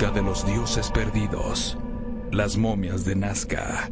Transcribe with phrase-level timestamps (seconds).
[0.00, 1.78] De los dioses perdidos.
[2.32, 3.90] Las momias de Nazca.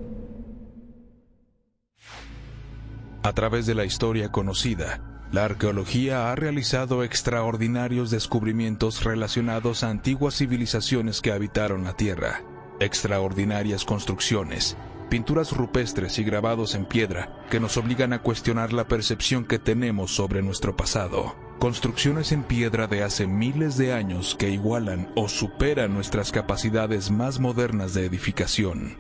[3.23, 10.37] A través de la historia conocida, la arqueología ha realizado extraordinarios descubrimientos relacionados a antiguas
[10.37, 12.43] civilizaciones que habitaron la Tierra.
[12.81, 14.77] Extraordinarias construcciones,
[15.09, 20.15] pinturas rupestres y grabados en piedra que nos obligan a cuestionar la percepción que tenemos
[20.15, 21.35] sobre nuestro pasado.
[21.63, 27.39] Construcciones en piedra de hace miles de años que igualan o superan nuestras capacidades más
[27.39, 28.97] modernas de edificación.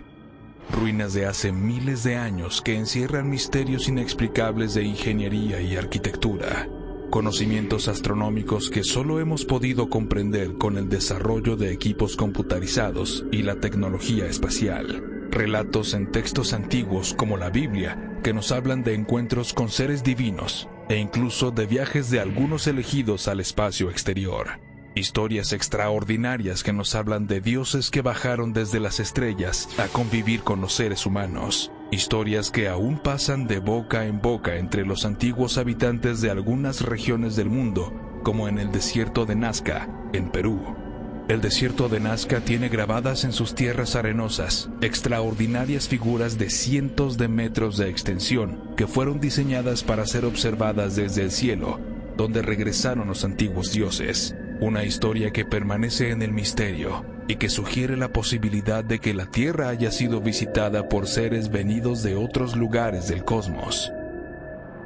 [0.70, 6.68] Ruinas de hace miles de años que encierran misterios inexplicables de ingeniería y arquitectura.
[7.10, 13.56] Conocimientos astronómicos que solo hemos podido comprender con el desarrollo de equipos computarizados y la
[13.56, 19.70] tecnología espacial relatos en textos antiguos como la Biblia que nos hablan de encuentros con
[19.70, 24.60] seres divinos e incluso de viajes de algunos elegidos al espacio exterior.
[24.94, 30.60] Historias extraordinarias que nos hablan de dioses que bajaron desde las estrellas a convivir con
[30.60, 31.72] los seres humanos.
[31.90, 37.36] Historias que aún pasan de boca en boca entre los antiguos habitantes de algunas regiones
[37.36, 37.90] del mundo,
[38.22, 40.81] como en el desierto de Nazca, en Perú.
[41.28, 47.28] El desierto de Nazca tiene grabadas en sus tierras arenosas extraordinarias figuras de cientos de
[47.28, 51.78] metros de extensión que fueron diseñadas para ser observadas desde el cielo,
[52.16, 54.34] donde regresaron los antiguos dioses.
[54.60, 59.26] Una historia que permanece en el misterio y que sugiere la posibilidad de que la
[59.26, 63.92] Tierra haya sido visitada por seres venidos de otros lugares del cosmos.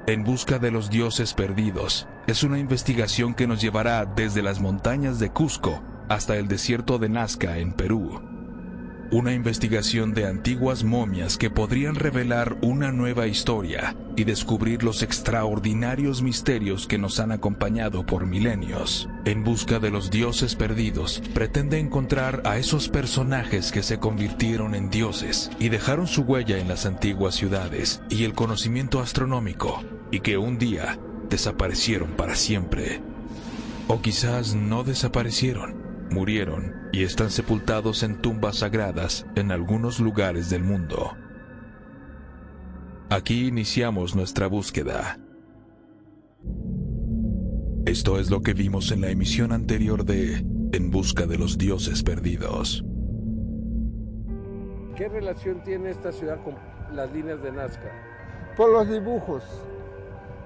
[0.06, 5.18] En busca de los dioses perdidos es una investigación que nos llevará desde las montañas
[5.18, 8.20] de Cusco hasta el desierto de Nazca en Perú.
[9.12, 16.22] Una investigación de antiguas momias que podrían revelar una nueva historia y descubrir los extraordinarios
[16.22, 19.08] misterios que nos han acompañado por milenios.
[19.24, 24.90] En busca de los dioses perdidos, pretende encontrar a esos personajes que se convirtieron en
[24.90, 30.36] dioses y dejaron su huella en las antiguas ciudades y el conocimiento astronómico, y que
[30.36, 30.98] un día
[31.30, 33.00] desaparecieron para siempre.
[33.86, 40.62] O quizás no desaparecieron murieron y están sepultados en tumbas sagradas en algunos lugares del
[40.62, 41.16] mundo.
[43.10, 45.18] Aquí iniciamos nuestra búsqueda.
[47.86, 52.02] Esto es lo que vimos en la emisión anterior de En Busca de los Dioses
[52.02, 52.84] Perdidos.
[54.96, 56.54] ¿Qué relación tiene esta ciudad con
[56.94, 57.92] las líneas de Nazca?
[58.56, 59.44] Por los dibujos.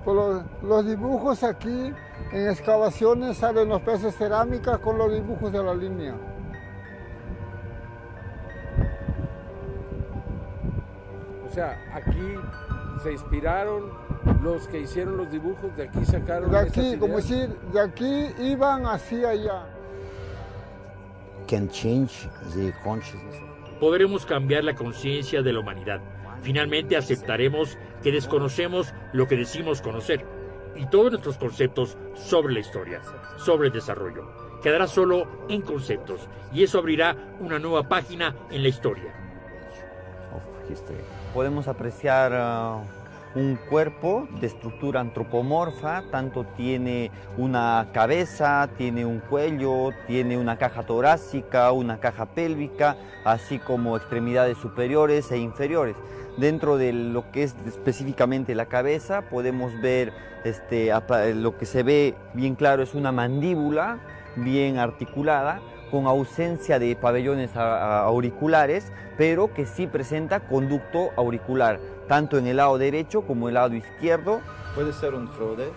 [0.05, 1.93] Por los, los dibujos aquí
[2.33, 6.15] en excavaciones salen los peces cerámica con los dibujos de la línea.
[11.49, 12.37] O sea, aquí
[13.03, 13.91] se inspiraron
[14.43, 16.51] los que hicieron los dibujos, de aquí sacaron.
[16.51, 19.67] De aquí, como decir, de aquí iban hacia allá.
[21.49, 23.37] Can change the consciousness.
[23.81, 26.01] Podremos cambiar la conciencia de la humanidad.
[26.43, 30.25] Finalmente aceptaremos que desconocemos lo que decimos conocer
[30.81, 33.03] y todos nuestros conceptos sobre la historia,
[33.37, 34.25] sobre el desarrollo.
[34.63, 39.15] Quedará solo en conceptos y eso abrirá una nueva página en la historia.
[41.35, 49.91] Podemos apreciar uh, un cuerpo de estructura antropomorfa, tanto tiene una cabeza, tiene un cuello,
[50.07, 55.97] tiene una caja torácica, una caja pélvica, así como extremidades superiores e inferiores.
[56.41, 60.91] Dentro de lo que es específicamente la cabeza podemos ver este,
[61.35, 63.99] lo que se ve bien claro es una mandíbula
[64.37, 65.61] bien articulada
[65.91, 71.79] con ausencia de pabellones auriculares, pero que sí presenta conducto auricular,
[72.09, 74.41] tanto en el lado derecho como en el lado izquierdo.
[74.75, 75.71] ¿Puede ser un fraude?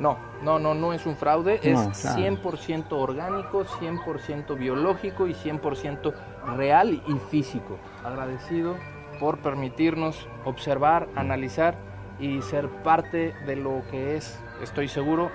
[0.00, 6.14] No, no, no, no es un fraude, es 100% orgánico, 100% biológico y 100%
[6.56, 7.76] real y físico.
[8.02, 8.76] Agradecido
[9.18, 11.76] por permitirnos observar, analizar
[12.20, 15.30] y ser parte de lo que es, estoy seguro,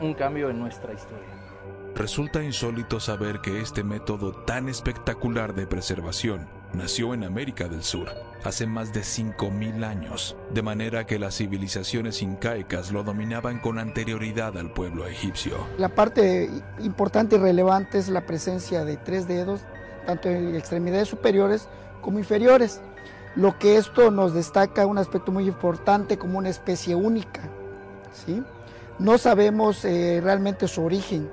[0.00, 1.42] un cambio en nuestra historia.
[1.94, 8.08] Resulta insólito saber que este método tan espectacular de preservación nació en América del Sur
[8.44, 14.56] hace más de 5.000 años, de manera que las civilizaciones incaicas lo dominaban con anterioridad
[14.56, 15.58] al pueblo egipcio.
[15.76, 19.60] La parte importante y relevante es la presencia de tres dedos,
[20.06, 21.68] tanto en extremidades superiores
[22.00, 22.80] como inferiores
[23.34, 27.42] lo que esto nos destaca un aspecto muy importante como una especie única.
[28.12, 28.42] ¿sí?
[28.98, 31.28] No sabemos eh, realmente su origen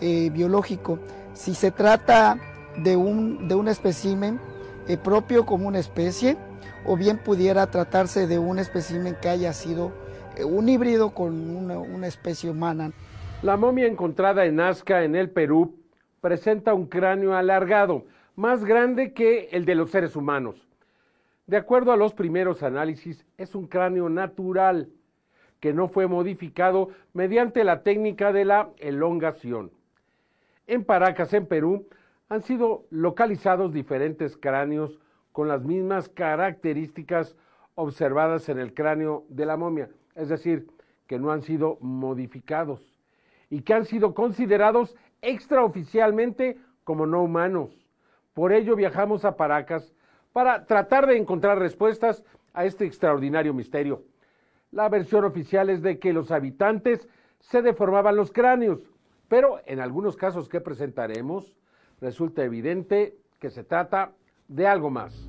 [0.00, 0.98] eh, biológico,
[1.32, 2.38] si se trata
[2.76, 6.36] de un, de un eh, propio como una especie,
[6.84, 9.92] o bien pudiera tratarse de un espécimen que haya sido
[10.44, 12.92] un híbrido con una, una especie humana.
[13.42, 15.74] La momia encontrada en Nazca, en el Perú,
[16.20, 18.04] presenta un cráneo alargado,
[18.36, 20.67] más grande que el de los seres humanos.
[21.48, 24.90] De acuerdo a los primeros análisis, es un cráneo natural
[25.60, 29.72] que no fue modificado mediante la técnica de la elongación.
[30.66, 31.88] En Paracas, en Perú,
[32.28, 35.00] han sido localizados diferentes cráneos
[35.32, 37.34] con las mismas características
[37.76, 40.66] observadas en el cráneo de la momia, es decir,
[41.06, 42.82] que no han sido modificados
[43.48, 47.70] y que han sido considerados extraoficialmente como no humanos.
[48.34, 49.94] Por ello viajamos a Paracas
[50.32, 54.02] para tratar de encontrar respuestas a este extraordinario misterio.
[54.70, 57.08] La versión oficial es de que los habitantes
[57.40, 58.80] se deformaban los cráneos,
[59.28, 61.56] pero en algunos casos que presentaremos
[62.00, 64.12] resulta evidente que se trata
[64.48, 65.28] de algo más.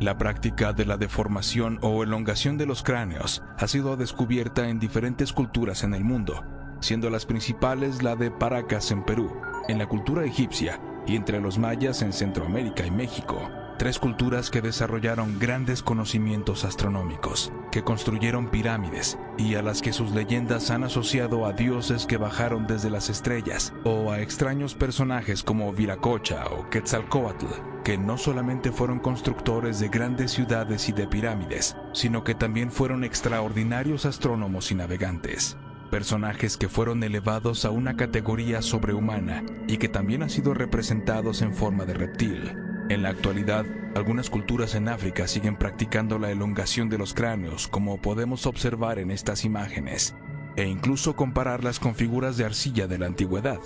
[0.00, 5.32] La práctica de la deformación o elongación de los cráneos ha sido descubierta en diferentes
[5.32, 6.42] culturas en el mundo,
[6.80, 9.32] siendo las principales la de Paracas en Perú,
[9.68, 13.50] en la cultura egipcia y entre los mayas en Centroamérica y México
[13.82, 20.12] tres culturas que desarrollaron grandes conocimientos astronómicos, que construyeron pirámides y a las que sus
[20.12, 25.72] leyendas han asociado a dioses que bajaron desde las estrellas o a extraños personajes como
[25.72, 27.46] Viracocha o Quetzalcoatl,
[27.82, 33.02] que no solamente fueron constructores de grandes ciudades y de pirámides, sino que también fueron
[33.02, 35.56] extraordinarios astrónomos y navegantes
[35.92, 41.52] personajes que fueron elevados a una categoría sobrehumana y que también han sido representados en
[41.52, 42.56] forma de reptil.
[42.88, 48.00] En la actualidad, algunas culturas en África siguen practicando la elongación de los cráneos, como
[48.00, 50.16] podemos observar en estas imágenes,
[50.56, 53.60] e incluso compararlas con figuras de arcilla de la antigüedad.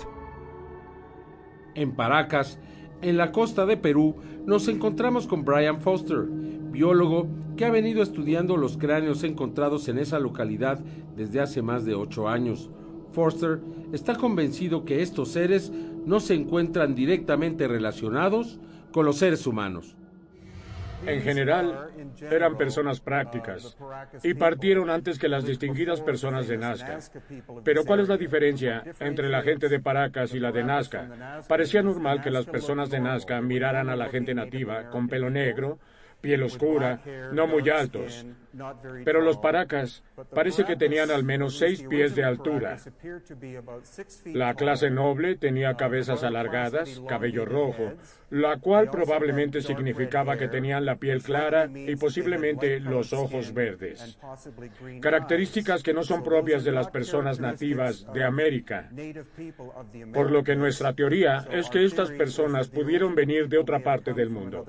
[1.75, 2.59] En Paracas,
[3.01, 6.25] en la costa de Perú, nos encontramos con Brian Foster,
[6.77, 7.27] biólogo
[7.57, 10.77] que ha venido estudiando los cráneos encontrados en esa localidad
[11.15, 12.69] desde hace más de ocho años.
[13.13, 13.59] Foster
[13.93, 18.59] está convencido que estos seres no se encuentran directamente relacionados
[18.91, 19.97] con los seres humanos.
[21.05, 21.89] En general,
[22.29, 23.75] eran personas prácticas
[24.23, 26.99] y partieron antes que las distinguidas personas de Nazca.
[27.63, 31.41] Pero ¿cuál es la diferencia entre la gente de Paracas y la de Nazca?
[31.47, 35.79] Parecía normal que las personas de Nazca miraran a la gente nativa con pelo negro,
[36.21, 38.25] piel oscura, no muy altos,
[39.05, 42.77] pero los paracas parece que tenían al menos seis pies de altura.
[44.25, 47.93] La clase noble tenía cabezas alargadas, cabello rojo,
[48.29, 54.17] la cual probablemente significaba que tenían la piel clara y posiblemente los ojos verdes.
[55.01, 58.89] Características que no son propias de las personas nativas de América.
[60.13, 64.29] Por lo que nuestra teoría es que estas personas pudieron venir de otra parte del
[64.29, 64.65] mundo.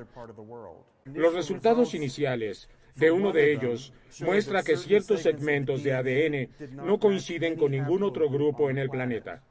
[1.14, 2.68] Los resultados iniciales
[2.98, 6.48] de uno de ellos muestra que ciertos segmentos de ADN
[6.84, 9.42] no coinciden con ningún otro grupo en el planeta,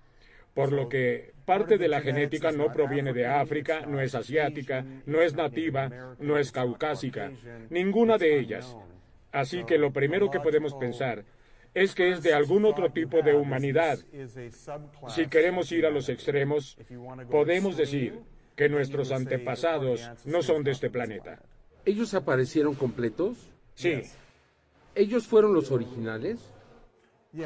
[0.54, 5.22] por lo que parte de la genética no proviene de África, no es asiática, no
[5.22, 7.32] es nativa, no es caucásica,
[7.70, 8.76] ninguna de ellas.
[9.32, 11.24] Así que lo primero que podemos pensar
[11.74, 14.00] es que es de algún otro tipo de humanidad.
[15.10, 16.78] Si queremos ir a los extremos,
[17.30, 18.20] podemos decir
[18.56, 21.40] que nuestros antepasados no son de este planeta.
[21.88, 23.50] ¿Ellos aparecieron completos?
[23.74, 24.02] Sí.
[24.94, 26.38] ¿Ellos fueron los originales?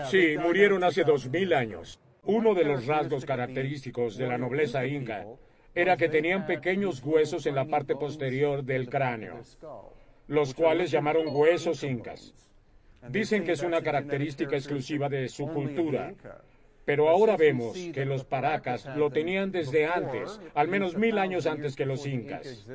[0.09, 1.99] Sí, murieron hace dos mil años.
[2.23, 5.27] Uno de los rasgos característicos de la nobleza inca
[5.75, 9.41] era que tenían pequeños huesos en la parte posterior del cráneo,
[10.25, 12.33] los cuales llamaron huesos incas.
[13.09, 16.15] Dicen que es una característica exclusiva de su cultura,
[16.83, 21.75] pero ahora vemos que los paracas lo tenían desde antes, al menos mil años antes
[21.75, 22.65] que los incas.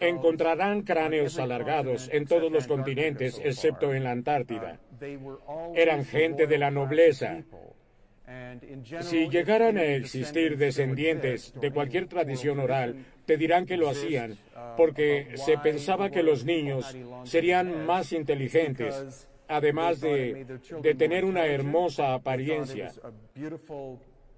[0.00, 4.78] Encontrarán cráneos alargados en todos los continentes, excepto en la Antártida.
[5.74, 7.42] Eran gente de la nobleza.
[9.00, 14.36] Si llegaran a existir descendientes de cualquier tradición oral, te dirán que lo hacían,
[14.76, 20.44] porque se pensaba que los niños serían más inteligentes, además de,
[20.82, 22.92] de tener una hermosa apariencia.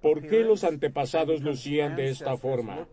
[0.01, 2.87] ¿Por qué los antepasados lucían de esta forma?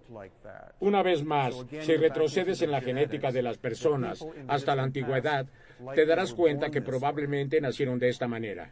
[0.81, 5.47] Una vez más, si retrocedes en la genética de las personas hasta la antigüedad,
[5.95, 8.71] te darás cuenta que probablemente nacieron de esta manera.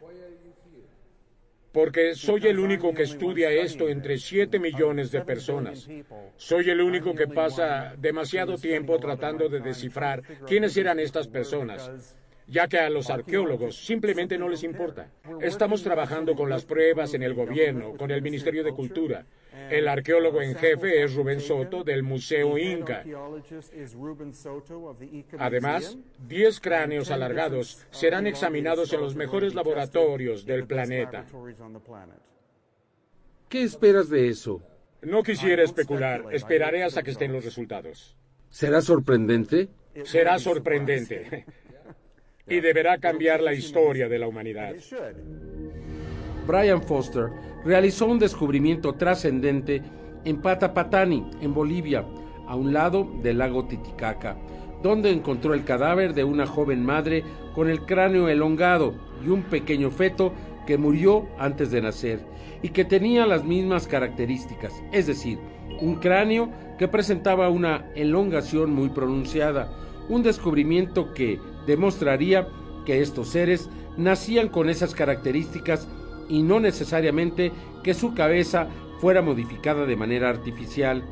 [1.71, 5.89] Porque soy el único que estudia esto entre 7 millones de personas.
[6.37, 12.15] Soy el único que pasa demasiado tiempo tratando de descifrar quiénes eran estas personas
[12.47, 15.09] ya que a los arqueólogos simplemente no les importa.
[15.41, 19.25] Estamos trabajando con las pruebas en el gobierno, con el Ministerio de Cultura.
[19.69, 23.03] El arqueólogo en jefe es Rubén Soto del Museo Inca.
[25.39, 25.97] Además,
[26.27, 31.25] 10 cráneos alargados serán examinados en los mejores laboratorios del planeta.
[33.49, 34.61] ¿Qué esperas de eso?
[35.01, 36.25] No quisiera especular.
[36.31, 38.15] Esperaré hasta que estén los resultados.
[38.49, 39.69] ¿Será sorprendente?
[40.03, 41.45] Será sorprendente.
[42.47, 44.75] Y deberá cambiar la historia de la humanidad.
[46.45, 47.29] Brian Foster
[47.63, 49.81] realizó un descubrimiento trascendente
[50.25, 52.05] en Patapatani, en Bolivia,
[52.47, 54.37] a un lado del lago Titicaca,
[54.83, 57.23] donde encontró el cadáver de una joven madre
[57.55, 58.93] con el cráneo elongado
[59.25, 60.31] y un pequeño feto
[60.67, 62.19] que murió antes de nacer
[62.61, 65.39] y que tenía las mismas características, es decir,
[65.81, 69.71] un cráneo que presentaba una elongación muy pronunciada,
[70.09, 72.47] un descubrimiento que demostraría
[72.85, 75.87] que estos seres nacían con esas características
[76.29, 77.51] y no necesariamente
[77.83, 78.67] que su cabeza
[78.99, 81.03] fuera modificada de manera artificial,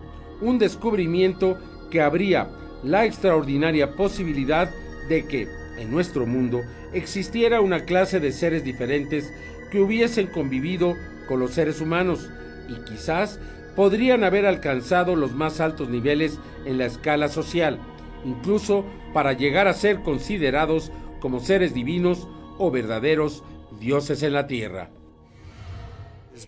[0.42, 1.58] un descubrimiento
[1.90, 2.50] que habría
[2.84, 4.70] la extraordinaria posibilidad
[5.08, 6.62] de que, en nuestro mundo,
[6.94, 9.34] existiera una clase de seres diferentes
[9.72, 10.96] que hubiesen convivido
[11.28, 12.30] con los seres humanos
[12.68, 13.40] y quizás
[13.76, 17.80] podrían haber alcanzado los más altos niveles en la escala social,
[18.26, 22.28] incluso para llegar a ser considerados como seres divinos
[22.58, 23.44] o verdaderos
[23.80, 24.90] dioses en la tierra.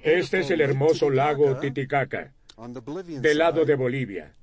[0.04, 2.34] Este es el hermoso lago Titicaca,
[3.22, 4.34] del lado de Bolivia.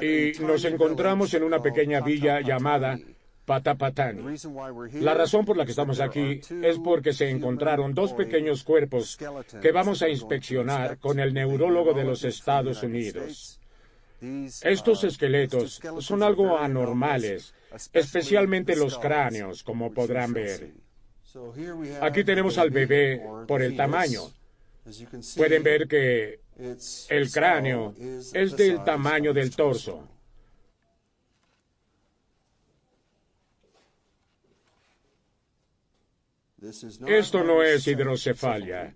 [0.00, 2.98] Y nos encontramos en una pequeña villa llamada
[3.44, 4.36] Patapatani.
[5.00, 9.18] La razón por la que estamos aquí es porque se encontraron dos pequeños cuerpos
[9.60, 13.58] que vamos a inspeccionar con el neurólogo de los Estados Unidos.
[14.20, 17.54] Estos esqueletos son algo anormales,
[17.92, 20.72] especialmente los cráneos, como podrán ver.
[22.00, 24.22] Aquí tenemos al bebé por el tamaño.
[25.36, 26.40] Pueden ver que
[27.08, 27.94] el cráneo
[28.32, 30.08] es del tamaño del torso.
[37.06, 38.94] Esto no es hidrocefalia.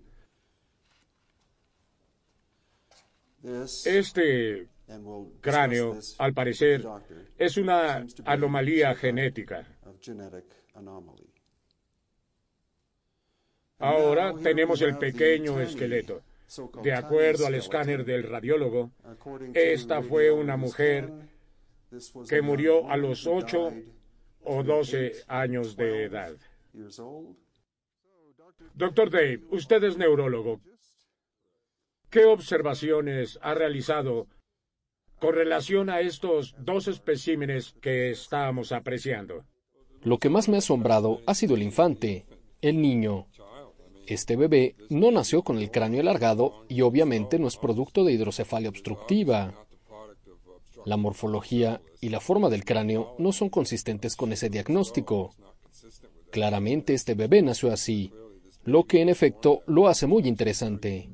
[3.85, 4.67] Este
[5.41, 6.85] cráneo, al parecer,
[7.37, 9.67] es una anomalía genética.
[13.79, 16.21] Ahora tenemos el pequeño esqueleto.
[16.83, 18.91] De acuerdo al escáner del radiólogo,
[19.53, 21.11] esta fue una mujer
[22.29, 23.73] que murió a los 8
[24.45, 26.33] o 12 años de edad.
[28.73, 30.61] Doctor Dave, usted es neurólogo.
[32.09, 34.27] ¿Qué observaciones ha realizado
[35.19, 39.45] con relación a estos dos especímenes que estábamos apreciando?
[40.01, 42.25] Lo que más me ha asombrado ha sido el infante,
[42.61, 43.27] el niño.
[44.05, 48.69] Este bebé no nació con el cráneo alargado y obviamente no es producto de hidrocefalia
[48.69, 49.65] obstructiva.
[50.85, 55.33] La morfología y la forma del cráneo no son consistentes con ese diagnóstico.
[56.31, 58.11] Claramente este bebé nació así,
[58.65, 61.09] lo que en efecto lo hace muy interesante.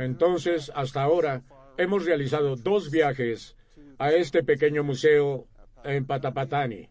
[0.00, 1.42] Entonces, hasta ahora,
[1.76, 3.56] hemos realizado dos viajes
[3.98, 5.46] a este pequeño museo
[5.84, 6.88] en Patapatani.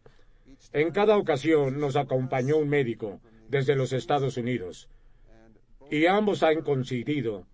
[0.74, 4.90] En cada ocasión nos acompañó un médico desde los Estados Unidos
[5.90, 7.48] y ambos han coincidido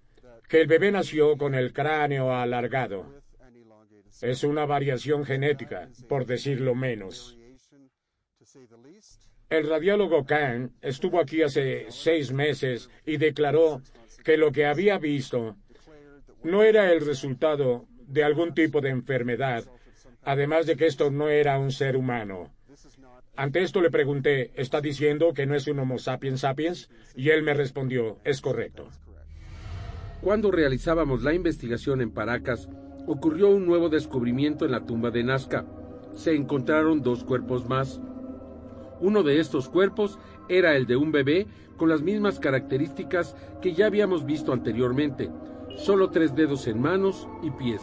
[0.49, 3.05] que el bebé nació con el cráneo alargado.
[4.21, 7.37] Es una variación genética, por decirlo menos.
[9.49, 13.81] El radiólogo Khan estuvo aquí hace seis meses y declaró
[14.25, 15.55] que lo que había visto
[16.43, 19.63] no era el resultado de algún tipo de enfermedad,
[20.23, 22.51] además de que esto no era un ser humano.
[23.35, 26.89] Ante esto le pregunté, ¿está diciendo que no es un Homo sapiens sapiens?
[27.15, 28.89] Y él me respondió, es correcto.
[30.21, 32.67] Cuando realizábamos la investigación en Paracas,
[33.05, 35.65] ocurrió un nuevo descubrimiento en la tumba de Nazca.
[36.15, 38.01] Se encontraron dos cuerpos más.
[39.01, 40.17] Uno de estos cuerpos
[40.49, 41.47] era el de un bebé
[41.77, 45.29] con las mismas características que ya habíamos visto anteriormente,
[45.77, 47.81] solo tres dedos en manos y pies.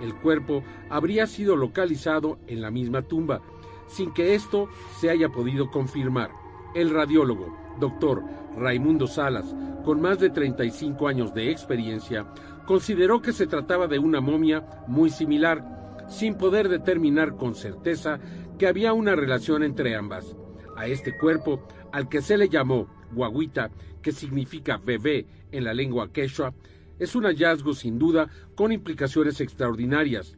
[0.00, 3.40] El cuerpo habría sido localizado en la misma tumba,
[3.86, 6.30] sin que esto se haya podido confirmar.
[6.74, 8.22] El radiólogo, doctor
[8.56, 12.26] Raimundo Salas, con más de 35 años de experiencia,
[12.66, 18.18] consideró que se trataba de una momia muy similar, sin poder determinar con certeza
[18.58, 20.36] que había una relación entre ambas.
[20.76, 23.70] A este cuerpo, al que se le llamó guaguita,
[24.02, 26.52] que significa bebé en la lengua quechua,
[26.98, 30.36] es un hallazgo sin duda con implicaciones extraordinarias.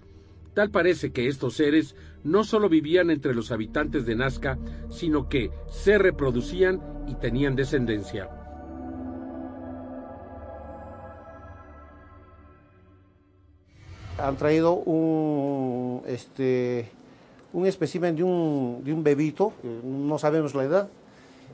[0.54, 4.56] Tal parece que estos seres no solo vivían entre los habitantes de Nazca,
[4.88, 8.30] sino que se reproducían y tenían descendencia.
[14.16, 16.88] Han traído un, este,
[17.52, 20.88] un espécimen de un, de un bebito, no sabemos la edad,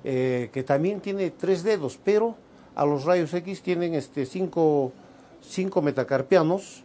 [0.06, 2.36] eh, que también tiene tres dedos, pero
[2.74, 4.92] a los rayos X tienen este, cinco,
[5.40, 6.84] cinco metacarpianos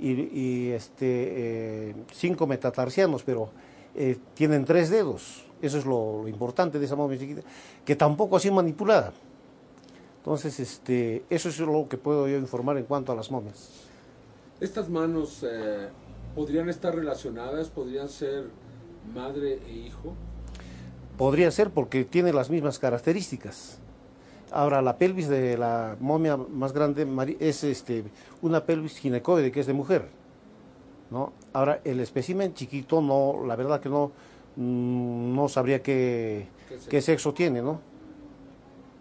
[0.00, 3.50] y, este, eh, cinco metatarsianos, pero
[3.94, 5.44] eh, tienen tres dedos.
[5.62, 7.42] Eso es lo, importante de esa momia chiquita,
[7.84, 9.12] que tampoco ha sido manipulada.
[10.18, 13.70] Entonces, este, eso es lo que puedo yo informar en cuanto a las momias.
[14.60, 15.44] Estas manos
[16.34, 18.46] podrían estar relacionadas, podrían ser
[19.14, 20.14] madre e hijo.
[21.18, 23.80] Podría ser porque tiene las mismas características.
[24.50, 27.06] Ahora, la pelvis de la momia más grande
[27.40, 28.04] es este,
[28.40, 30.08] una pelvis ginecoide, que es de mujer.
[31.10, 31.32] ¿no?
[31.52, 34.12] Ahora, el espécimen chiquito, no, la verdad que no,
[34.56, 36.46] mm, no sabría qué,
[36.88, 37.32] ¿Qué, sexo?
[37.32, 37.80] tiene, ¿no?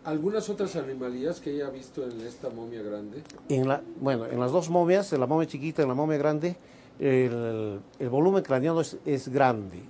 [0.06, 3.24] ¿Algunas otras animalías que haya visto en esta momia grande?
[3.50, 6.18] En la, bueno, en las dos momias, en la momia chiquita y en la momia
[6.18, 6.56] grande,
[7.00, 9.82] el, volumen craneano es, grande,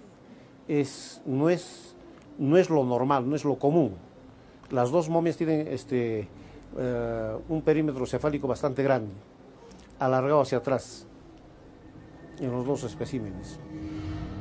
[0.68, 1.96] es, no, es,
[2.38, 3.94] no es lo normal, no es lo común.
[4.72, 6.28] Las dos momias tienen este,
[6.78, 9.12] eh, un perímetro cefálico bastante grande,
[10.00, 11.08] alargado hacia atrás,
[12.40, 13.60] en los dos especímenes.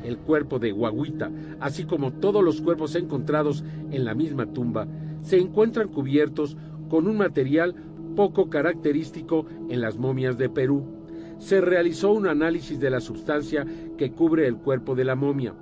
[0.05, 1.30] El cuerpo de Guaguita,
[1.61, 4.87] así como todos los cuerpos encontrados en la misma tumba,
[5.23, 6.56] se encuentran cubiertos
[6.89, 7.75] con un material
[8.15, 10.97] poco característico en las momias de Perú
[11.39, 13.67] se realizó un análisis de la sustancia
[13.99, 15.54] que cubre el cuerpo de la momia,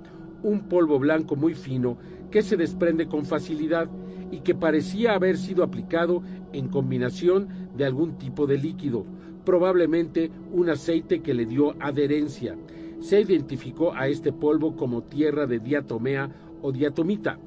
[0.43, 1.97] un polvo blanco muy fino
[2.31, 3.89] que se desprende con facilidad
[4.31, 6.21] y que parecía haber sido aplicado
[6.53, 9.05] en combinación de algún tipo de líquido,
[9.45, 12.55] probablemente un aceite que le dio adherencia.
[12.99, 16.29] Se identificó a este polvo como tierra de diatomea
[16.61, 17.37] o diatomita,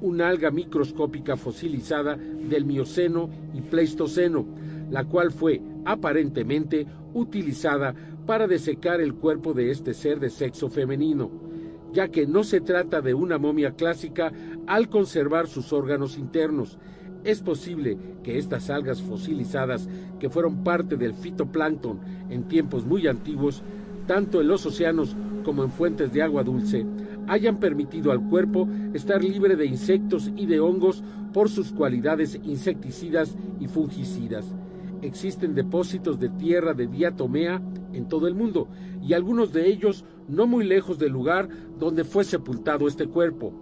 [0.00, 4.46] una alga microscópica fosilizada del Mioceno y Pleistoceno,
[4.90, 7.94] la cual fue aparentemente utilizada
[8.26, 11.30] para desecar el cuerpo de este ser de sexo femenino,
[11.92, 14.32] ya que no se trata de una momia clásica
[14.66, 16.78] al conservar sus órganos internos.
[17.24, 22.00] Es posible que estas algas fosilizadas, que fueron parte del fitoplancton
[22.30, 23.62] en tiempos muy antiguos,
[24.06, 26.84] tanto en los océanos como en fuentes de agua dulce,
[27.28, 33.36] hayan permitido al cuerpo estar libre de insectos y de hongos por sus cualidades insecticidas
[33.60, 34.52] y fungicidas
[35.02, 37.60] existen depósitos de tierra de diatomea
[37.92, 38.68] en todo el mundo
[39.02, 43.52] y algunos de ellos no muy lejos del lugar donde fue sepultado este cuerpo.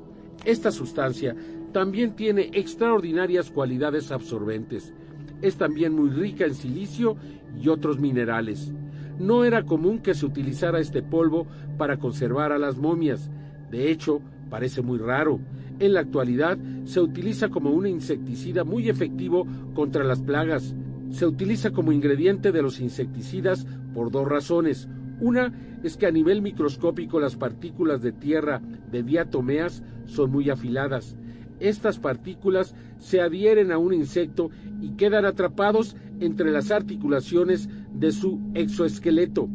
[0.44, 1.34] Esta sustancia
[1.72, 4.94] también tiene extraordinarias cualidades absorbentes.
[5.42, 7.16] Es también muy rica en silicio
[7.60, 8.72] y otros minerales.
[9.18, 11.46] No era común que se utilizara este polvo
[11.78, 13.30] para conservar a las momias.
[13.70, 15.40] De hecho, parece muy raro.
[15.78, 20.74] En la actualidad se utiliza como un insecticida muy efectivo contra las plagas,
[21.10, 24.88] se utiliza como ingrediente de los insecticidas por dos razones.
[25.20, 31.16] Una es que a nivel microscópico las partículas de tierra de diatomeas son muy afiladas.
[31.58, 38.40] Estas partículas se adhieren a un insecto y quedan atrapados entre las articulaciones de su
[38.54, 39.48] exoesqueleto.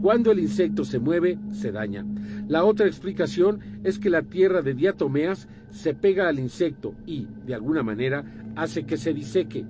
[0.00, 2.06] Cuando el insecto se mueve, se daña.
[2.48, 7.54] La otra explicación es que la tierra de diatomeas se pega al insecto y, de
[7.54, 8.24] alguna manera,
[8.56, 9.66] hace que se diseque.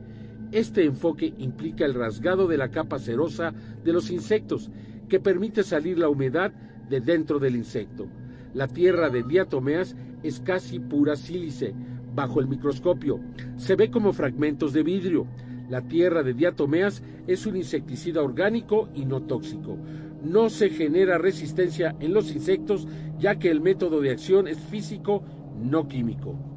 [0.52, 4.70] Este enfoque implica el rasgado de la capa cerosa de los insectos,
[5.08, 6.52] que permite salir la humedad
[6.88, 8.08] de dentro del insecto.
[8.52, 11.72] La tierra de diatomeas es casi pura sílice.
[12.14, 13.20] Bajo el microscopio
[13.56, 15.26] se ve como fragmentos de vidrio.
[15.68, 19.78] La tierra de diatomeas es un insecticida orgánico y no tóxico.
[20.24, 22.88] No se genera resistencia en los insectos
[23.20, 25.22] ya que el método de acción es físico,
[25.62, 26.49] no químico.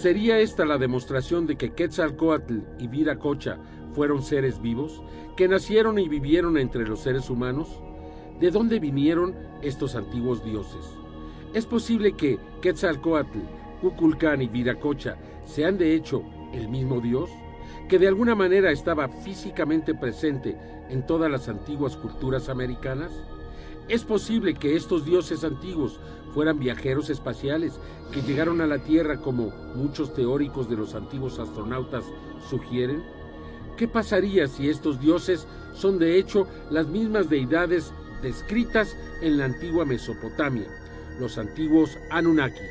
[0.00, 3.58] ¿Sería esta la demostración de que Quetzalcoatl y Viracocha
[3.94, 5.02] fueron seres vivos,
[5.36, 7.82] que nacieron y vivieron entre los seres humanos?
[8.38, 10.96] ¿De dónde vinieron estos antiguos dioses?
[11.52, 13.40] ¿Es posible que Quetzalcoatl,
[13.80, 17.28] Cuculcán y Viracocha sean de hecho el mismo dios?
[17.88, 20.56] que de alguna manera estaba físicamente presente
[20.90, 23.10] en todas las antiguas culturas americanas?
[23.88, 25.98] ¿Es posible que estos dioses antiguos
[26.34, 27.78] fueran viajeros espaciales
[28.12, 32.04] que llegaron a la Tierra como muchos teóricos de los antiguos astronautas
[32.48, 33.02] sugieren?
[33.76, 39.84] ¿Qué pasaría si estos dioses son de hecho las mismas deidades descritas en la antigua
[39.84, 40.66] Mesopotamia,
[41.20, 42.64] los antiguos Anunnaki?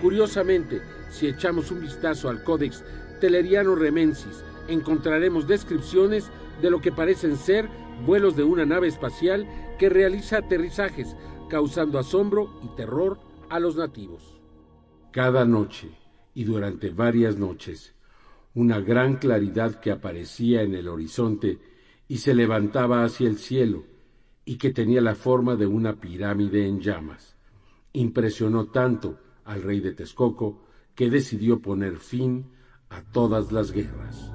[0.00, 2.84] Curiosamente, si echamos un vistazo al Códex
[3.20, 7.68] Teleriano Remensis, encontraremos descripciones de lo que parecen ser
[8.04, 9.46] vuelos de una nave espacial
[9.78, 11.16] que realiza aterrizajes,
[11.48, 14.40] causando asombro y terror a los nativos.
[15.12, 15.90] Cada noche,
[16.34, 17.94] y durante varias noches,
[18.54, 21.58] una gran claridad que aparecía en el horizonte
[22.08, 23.84] y se levantaba hacia el cielo,
[24.44, 27.36] y que tenía la forma de una pirámide en llamas.
[27.92, 32.52] Impresionó tanto al rey de Texcoco que decidió poner fin
[32.88, 34.32] a todas las guerras.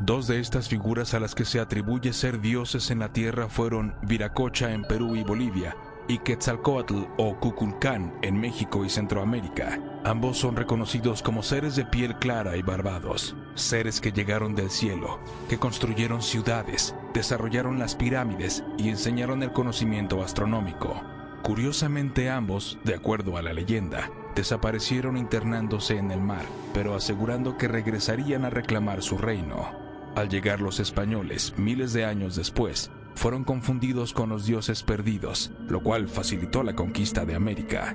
[0.00, 3.94] Dos de estas figuras a las que se atribuye ser dioses en la tierra fueron
[4.00, 5.76] Viracocha en Perú y Bolivia
[6.08, 9.78] y Quetzalcoatl o Cuculcán en México y Centroamérica.
[10.04, 15.20] Ambos son reconocidos como seres de piel clara y barbados, seres que llegaron del cielo,
[15.50, 20.98] que construyeron ciudades, desarrollaron las pirámides y enseñaron el conocimiento astronómico.
[21.42, 27.68] Curiosamente ambos, de acuerdo a la leyenda, desaparecieron internándose en el mar, pero asegurando que
[27.68, 29.79] regresarían a reclamar su reino.
[30.16, 35.82] Al llegar los españoles, miles de años después, fueron confundidos con los dioses perdidos, lo
[35.82, 37.94] cual facilitó la conquista de América.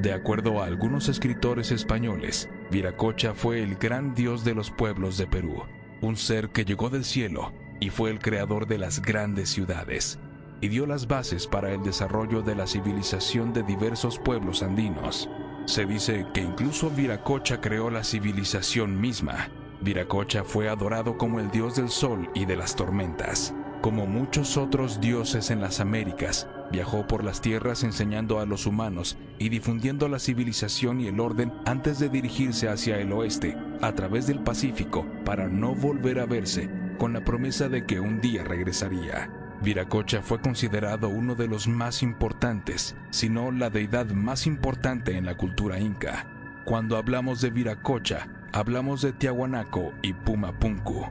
[0.00, 5.26] De acuerdo a algunos escritores españoles, Viracocha fue el gran dios de los pueblos de
[5.26, 5.62] Perú,
[6.00, 10.18] un ser que llegó del cielo y fue el creador de las grandes ciudades,
[10.60, 15.28] y dio las bases para el desarrollo de la civilización de diversos pueblos andinos.
[15.66, 19.48] Se dice que incluso Viracocha creó la civilización misma,
[19.84, 23.54] Viracocha fue adorado como el dios del sol y de las tormentas.
[23.82, 29.18] Como muchos otros dioses en las Américas, viajó por las tierras enseñando a los humanos
[29.38, 34.26] y difundiendo la civilización y el orden antes de dirigirse hacia el oeste, a través
[34.26, 39.30] del Pacífico, para no volver a verse, con la promesa de que un día regresaría.
[39.62, 45.26] Viracocha fue considerado uno de los más importantes, si no la deidad más importante en
[45.26, 46.26] la cultura inca.
[46.64, 51.04] Cuando hablamos de Viracocha, hablamos de Tiahuanaco y Pumapunku.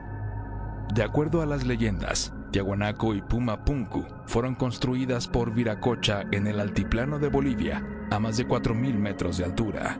[0.94, 7.20] De acuerdo a las leyendas, Tiahuanaco y Pumapunku fueron construidas por Viracocha en el altiplano
[7.20, 10.00] de Bolivia, a más de 4.000 metros de altura.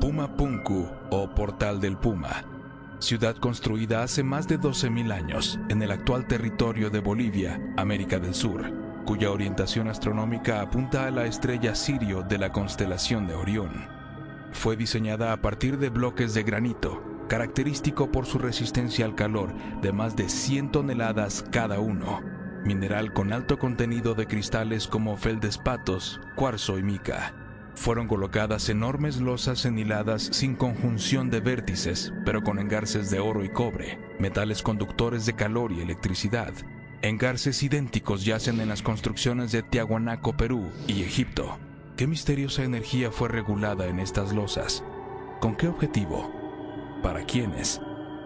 [0.00, 2.44] Pumapunku o Portal del Puma,
[2.98, 8.34] ciudad construida hace más de 12.000 años en el actual territorio de Bolivia, América del
[8.34, 8.68] Sur,
[9.04, 13.97] cuya orientación astronómica apunta a la estrella Sirio de la constelación de Orión.
[14.52, 19.92] Fue diseñada a partir de bloques de granito, característico por su resistencia al calor de
[19.92, 22.20] más de 100 toneladas cada uno,
[22.64, 27.34] mineral con alto contenido de cristales como feldespatos, cuarzo y mica.
[27.74, 33.50] Fueron colocadas enormes losas enhiladas sin conjunción de vértices, pero con engarces de oro y
[33.50, 36.52] cobre, metales conductores de calor y electricidad.
[37.02, 41.56] Engarces idénticos yacen en las construcciones de Tiahuanaco, Perú y Egipto.
[41.98, 44.84] ¿Qué misteriosa energía fue regulada en estas losas?
[45.40, 46.30] ¿Con qué objetivo?
[47.02, 47.80] ¿Para quiénes?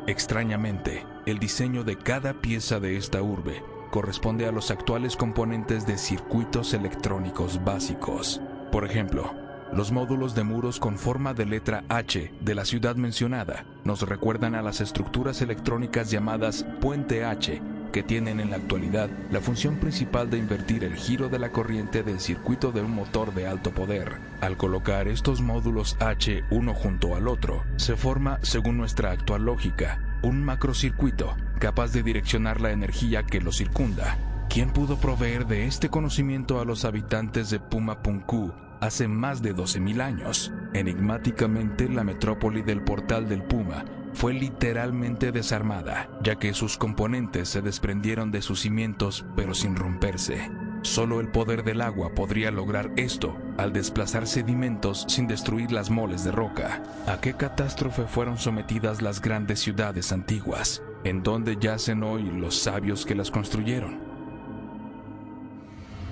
[0.07, 5.97] Extrañamente, el diseño de cada pieza de esta urbe corresponde a los actuales componentes de
[5.97, 8.43] circuitos electrónicos básicos.
[8.71, 9.33] Por ejemplo,
[9.73, 14.55] los módulos de muros con forma de letra H de la ciudad mencionada nos recuerdan
[14.55, 20.31] a las estructuras electrónicas llamadas puente H que tienen en la actualidad la función principal
[20.31, 24.17] de invertir el giro de la corriente del circuito de un motor de alto poder.
[24.41, 30.01] Al colocar estos módulos H uno junto al otro, se forma, según nuestra actual lógica,
[30.23, 34.19] un macrocircuito capaz de direccionar la energía que lo circunda.
[34.49, 40.03] ¿Quién pudo proveer de este conocimiento a los habitantes de Pumapunku hace más de 12.000
[40.03, 40.53] años?
[40.75, 47.63] Enigmáticamente, la metrópoli del Portal del Puma fue literalmente desarmada, ya que sus componentes se
[47.63, 50.51] desprendieron de sus cimientos pero sin romperse.
[50.83, 56.25] Solo el poder del agua podría lograr esto al desplazar sedimentos sin destruir las moles
[56.25, 56.83] de roca.
[57.07, 60.83] ¿A qué catástrofe fueron sometidas las grandes ciudades antiguas?
[61.05, 64.01] ¿En dónde yacen hoy los sabios que las construyeron?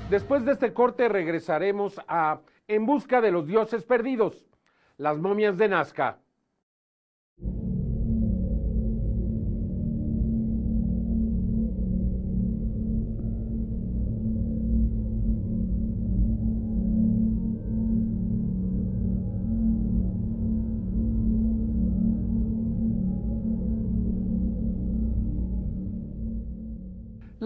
[0.09, 4.47] Después de este corte regresaremos a En busca de los dioses perdidos,
[4.97, 6.19] las momias de Nazca.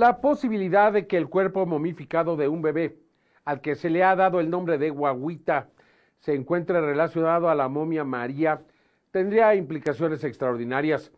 [0.04, 2.98] La posibilidad de que el cuerpo momificado de un bebé,
[3.46, 5.70] al que se le ha dado el nombre de guaguita,
[6.18, 8.60] se encuentre relacionado a la momia María,
[9.12, 11.10] tendría implicaciones extraordinarias.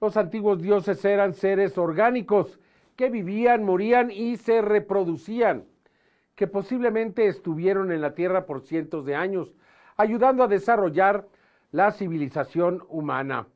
[0.00, 2.58] Los antiguos dioses eran seres orgánicos
[2.96, 5.62] que vivían, morían y se reproducían,
[6.34, 9.54] que posiblemente estuvieron en la tierra por cientos de años,
[9.96, 11.28] ayudando a desarrollar
[11.70, 13.46] la civilización humana.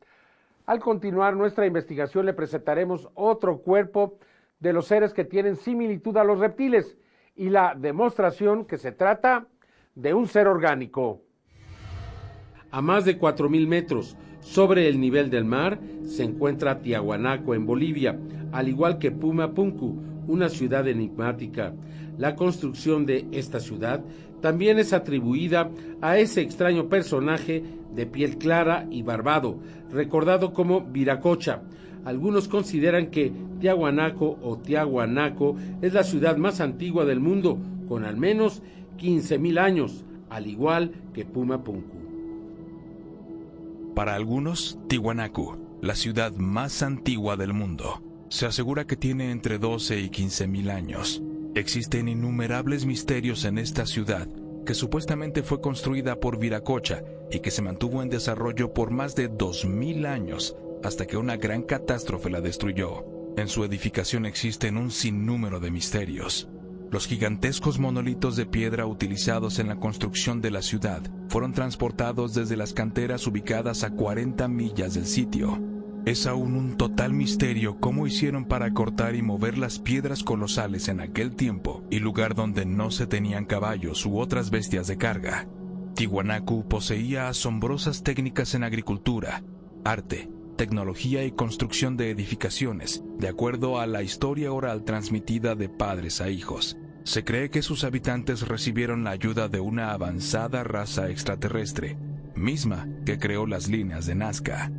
[0.65, 4.21] Al continuar nuestra investigación le presentaremos otro cuerpo
[4.61, 6.97] de los seres que tienen similitud a los reptiles
[7.35, 9.47] y la demostración que se trata
[9.95, 11.23] de un ser orgánico.
[12.71, 18.19] A más de 4.000 metros, Sobre el nivel del mar se encuentra Tiahuanaco en Bolivia,
[18.53, 21.75] al igual que Puma Punku, una ciudad enigmática.
[22.17, 24.03] La construcción de esta ciudad
[24.41, 25.71] también es atribuida
[26.01, 27.63] a ese extraño personaje
[27.95, 29.59] de piel clara y barbado,
[29.91, 31.63] recordado como Viracocha.
[32.05, 37.59] Algunos consideran que Tiahuanaco o Tiahuanaco es la ciudad más antigua del mundo,
[37.89, 38.63] con al menos
[38.99, 41.99] 15.000 años, al igual que Puma Punku.
[43.95, 50.01] Para algunos, Tiwanaku, la ciudad más antigua del mundo, se asegura que tiene entre 12
[50.01, 51.23] y 15 mil años.
[51.55, 54.29] Existen innumerables misterios en esta ciudad,
[54.65, 59.31] que supuestamente fue construida por Viracocha y que se mantuvo en desarrollo por más de
[59.31, 63.05] 2.000 años, hasta que una gran catástrofe la destruyó.
[63.37, 66.49] En su edificación existen un sinnúmero de misterios.
[66.91, 72.57] Los gigantescos monolitos de piedra utilizados en la construcción de la ciudad fueron transportados desde
[72.57, 75.61] las canteras ubicadas a 40 millas del sitio.
[76.05, 81.01] Es aún un total misterio cómo hicieron para cortar y mover las piedras colosales en
[81.01, 85.47] aquel tiempo y lugar donde no se tenían caballos u otras bestias de carga.
[85.95, 89.45] Tiwanaku poseía asombrosas técnicas en agricultura,
[89.85, 90.29] arte,
[90.61, 96.29] tecnología y construcción de edificaciones, de acuerdo a la historia oral transmitida de padres a
[96.29, 96.77] hijos.
[97.03, 101.97] Se cree que sus habitantes recibieron la ayuda de una avanzada raza extraterrestre,
[102.35, 104.71] misma que creó las líneas de Nazca.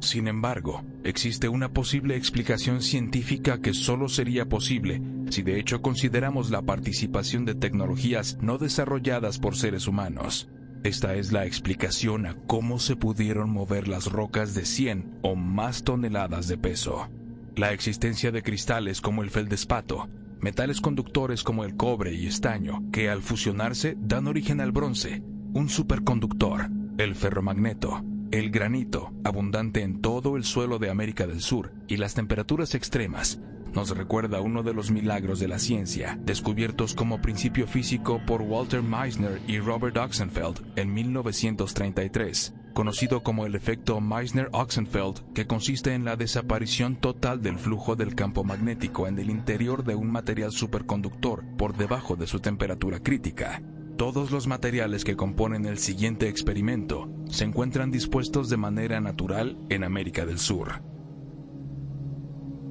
[0.00, 6.50] Sin embargo, existe una posible explicación científica que solo sería posible si de hecho consideramos
[6.50, 10.48] la participación de tecnologías no desarrolladas por seres humanos.
[10.84, 15.82] Esta es la explicación a cómo se pudieron mover las rocas de 100 o más
[15.82, 17.08] toneladas de peso.
[17.56, 23.08] La existencia de cristales como el feldespato, metales conductores como el cobre y estaño, que
[23.08, 25.22] al fusionarse dan origen al bronce,
[25.54, 26.68] un superconductor,
[26.98, 32.12] el ferromagneto, el granito, abundante en todo el suelo de América del Sur, y las
[32.12, 33.40] temperaturas extremas,
[33.74, 38.82] nos recuerda uno de los milagros de la ciencia, descubiertos como principio físico por Walter
[38.82, 46.16] Meissner y Robert Oxenfeld en 1933, conocido como el efecto Meissner-Oxenfeld, que consiste en la
[46.16, 51.76] desaparición total del flujo del campo magnético en el interior de un material superconductor por
[51.76, 53.62] debajo de su temperatura crítica.
[53.96, 59.84] Todos los materiales que componen el siguiente experimento se encuentran dispuestos de manera natural en
[59.84, 60.82] América del Sur.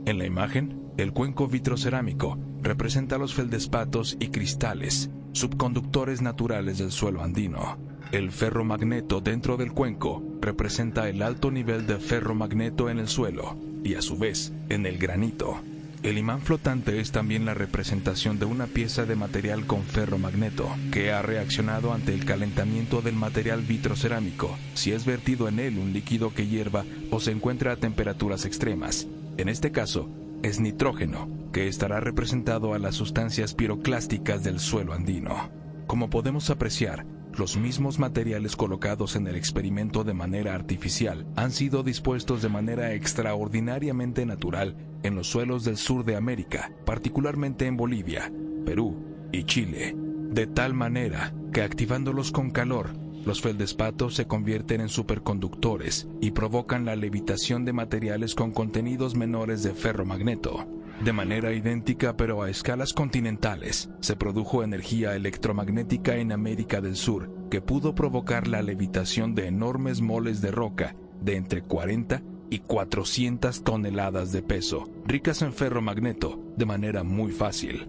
[0.05, 7.23] En la imagen, el cuenco vitrocerámico representa los feldespatos y cristales, subconductores naturales del suelo
[7.23, 7.77] andino.
[8.11, 13.95] El ferromagneto dentro del cuenco representa el alto nivel de ferromagneto en el suelo y
[13.95, 15.57] a su vez en el granito.
[16.03, 21.11] El imán flotante es también la representación de una pieza de material con ferromagneto que
[21.11, 26.33] ha reaccionado ante el calentamiento del material vitrocerámico si es vertido en él un líquido
[26.33, 29.07] que hierva o se encuentra a temperaturas extremas.
[29.37, 30.09] En este caso,
[30.43, 35.49] es nitrógeno, que estará representado a las sustancias piroclásticas del suelo andino.
[35.87, 37.05] Como podemos apreciar,
[37.37, 42.93] los mismos materiales colocados en el experimento de manera artificial han sido dispuestos de manera
[42.93, 48.31] extraordinariamente natural en los suelos del sur de América, particularmente en Bolivia,
[48.65, 48.95] Perú
[49.31, 49.95] y Chile,
[50.29, 56.85] de tal manera que activándolos con calor los feldespatos se convierten en superconductores y provocan
[56.85, 60.67] la levitación de materiales con contenidos menores de ferromagneto.
[61.03, 67.29] De manera idéntica pero a escalas continentales, se produjo energía electromagnética en América del Sur
[67.49, 73.63] que pudo provocar la levitación de enormes moles de roca de entre 40 y 400
[73.63, 77.87] toneladas de peso, ricas en ferromagneto, de manera muy fácil.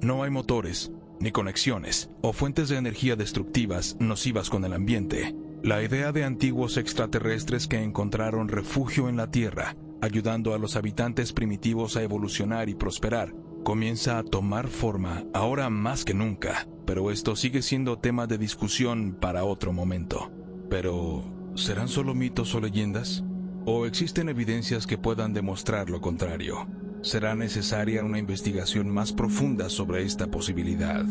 [0.00, 5.36] No hay motores, ni conexiones o fuentes de energía destructivas nocivas con el ambiente.
[5.62, 11.32] La idea de antiguos extraterrestres que encontraron refugio en la Tierra, ayudando a los habitantes
[11.32, 17.36] primitivos a evolucionar y prosperar, comienza a tomar forma ahora más que nunca, pero esto
[17.36, 20.32] sigue siendo tema de discusión para otro momento.
[20.70, 23.22] Pero, ¿serán solo mitos o leyendas?
[23.66, 26.66] ¿O existen evidencias que puedan demostrar lo contrario?
[27.02, 31.04] Será necesaria una investigación más profunda sobre esta posibilidad.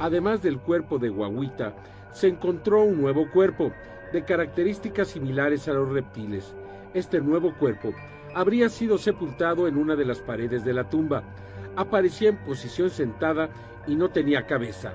[0.00, 1.76] Además del cuerpo de Guaguita,
[2.12, 3.72] se encontró un nuevo cuerpo,
[4.12, 6.54] de características similares a los reptiles.
[6.92, 7.94] Este nuevo cuerpo
[8.34, 11.22] habría sido sepultado en una de las paredes de la tumba.
[11.76, 13.48] Aparecía en posición sentada
[13.86, 14.92] y no tenía cabeza.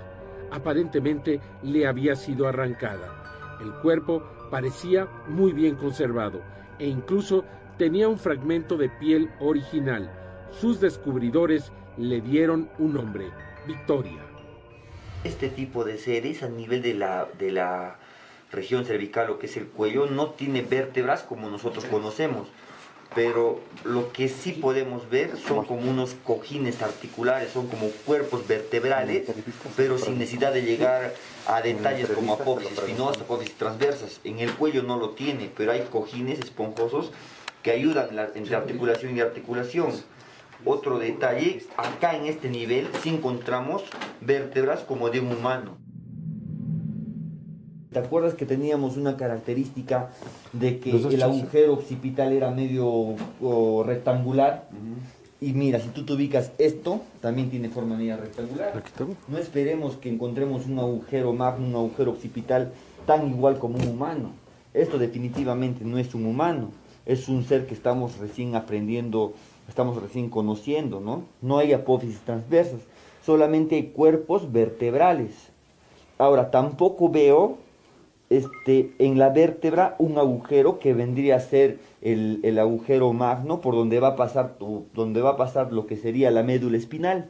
[0.52, 3.58] Aparentemente le había sido arrancada.
[3.60, 6.42] El cuerpo parecía muy bien conservado
[6.80, 7.44] e incluso
[7.78, 10.12] tenía un fragmento de piel original.
[10.52, 13.30] Sus descubridores le dieron un nombre,
[13.66, 14.24] Victoria.
[15.24, 17.98] este tipo de seres a nivel de la, de la
[18.52, 22.48] región cervical, lo que es el cuello, no tiene vértebras como nosotros conocemos
[23.16, 29.28] pero lo que sí podemos ver son como unos cojines articulares, son como cuerpos vertebrales,
[29.76, 31.14] pero sin necesidad de llegar
[31.48, 34.20] a detalles como apófisis espinosa, apófisis transversas.
[34.24, 37.12] En el cuello no lo tiene, pero hay cojines esponjosos
[37.64, 39.92] que ayudan entre articulación y articulación.
[40.66, 43.84] Otro detalle, acá en este nivel sí encontramos
[44.22, 45.78] vértebras como de un humano.
[47.98, 50.12] ¿Te acuerdas que teníamos una característica
[50.54, 53.16] de que el agujero occipital era medio
[53.84, 54.66] rectangular?
[55.42, 58.84] Y mira, si tú te ubicas esto, también tiene forma media rectangular.
[59.28, 62.72] No esperemos que encontremos un agujero magno, un agujero occipital
[63.08, 64.30] tan igual como un humano.
[64.76, 66.70] Esto definitivamente no es un humano,
[67.08, 69.34] es un ser que estamos recién aprendiendo,
[69.68, 71.24] estamos recién conociendo, ¿no?
[71.42, 72.82] No hay apófisis transversas,
[73.26, 75.32] solamente hay cuerpos vertebrales.
[76.20, 77.58] Ahora, tampoco veo
[78.30, 84.00] este, en la vértebra un agujero que vendría a ser el, agujero magno por donde
[84.00, 84.58] va, a pasar,
[84.94, 87.30] donde va a pasar lo que sería la médula espinal.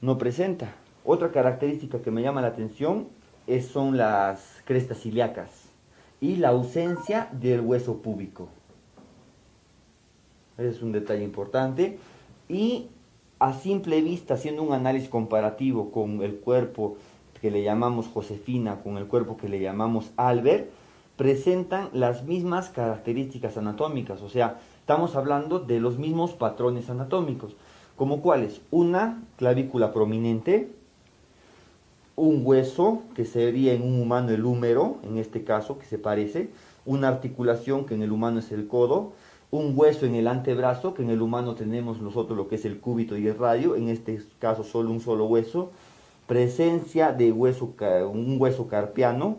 [0.00, 0.74] No presenta.
[1.04, 3.08] Otra característica que me llama la atención
[3.46, 5.68] es, son las crestas ilíacas
[6.20, 8.48] y la ausencia del hueso púbico.
[10.56, 11.98] Ese es un detalle importante.
[12.48, 12.88] Y
[13.38, 16.96] a simple vista, haciendo un análisis comparativo con el cuerpo
[17.40, 20.70] que le llamamos Josefina con el cuerpo que le llamamos Albert,
[21.16, 27.56] presentan las mismas características anatómicas, o sea, estamos hablando de los mismos patrones anatómicos,
[27.96, 30.70] como cuáles, una clavícula prominente,
[32.14, 36.50] un hueso, que sería en un humano el húmero, en este caso, que se parece,
[36.86, 39.12] una articulación, que en el humano es el codo,
[39.50, 42.78] un hueso en el antebrazo, que en el humano tenemos nosotros lo que es el
[42.80, 45.70] cúbito y el radio, en este caso solo un solo hueso,
[46.28, 47.74] presencia de hueso,
[48.12, 49.38] un hueso carpiano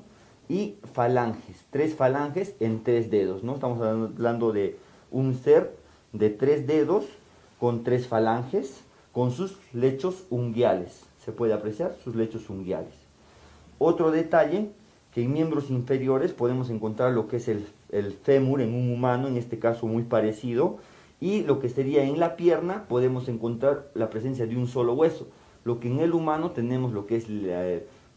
[0.49, 3.54] y falanges, tres falanges en tres dedos, ¿no?
[3.54, 4.75] Estamos hablando de
[5.12, 5.78] un ser
[6.13, 7.06] de tres dedos
[7.60, 8.82] con tres falanges,
[9.13, 11.04] con sus lechos unguiales.
[11.23, 12.93] Se puede apreciar sus lechos unguiales.
[13.78, 14.71] Otro detalle,
[15.13, 19.28] que en miembros inferiores podemos encontrar lo que es el, el fémur en un humano,
[19.28, 20.78] en este caso muy parecido,
[21.21, 25.28] y lo que sería en la pierna podemos encontrar la presencia de un solo hueso
[25.63, 27.28] lo que en el humano tenemos lo que es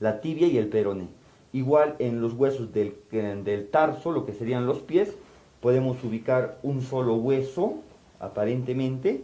[0.00, 1.08] la, tibia y el peroné.
[1.52, 5.14] Igual en los huesos del, del tarso, lo que serían los pies,
[5.60, 7.74] podemos ubicar un solo hueso,
[8.20, 9.22] aparentemente,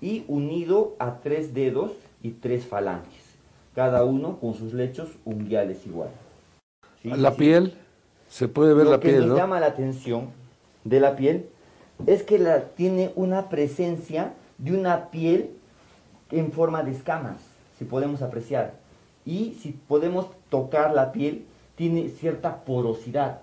[0.00, 3.22] y unido a tres dedos y tres falanges,
[3.74, 6.10] cada uno con sus lechos unguiales igual.
[7.04, 7.74] La piel,
[8.28, 10.30] se puede ver la piel, Lo que nos llama la atención
[10.84, 11.46] de la piel
[12.06, 15.50] es que la, tiene una presencia de una piel
[16.30, 17.36] en forma de escamas
[17.78, 18.74] si podemos apreciar.
[19.24, 21.44] Y si podemos tocar la piel,
[21.76, 23.40] tiene cierta porosidad.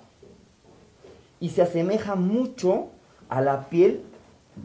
[1.39, 2.89] Y se asemeja mucho
[3.29, 4.01] a la piel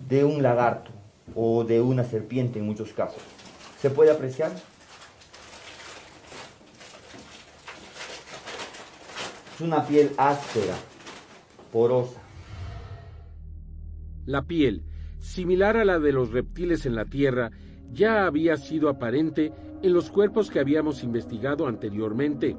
[0.09, 0.90] de un lagarto
[1.35, 3.22] o de una serpiente en muchos casos.
[3.80, 4.52] ¿Se puede apreciar?
[9.54, 10.74] Es una piel áspera,
[11.72, 12.20] porosa.
[14.26, 14.85] La piel,
[15.18, 17.50] similar a la de los reptiles en la Tierra,
[17.92, 22.57] ya había sido aparente en los cuerpos que habíamos investigado anteriormente.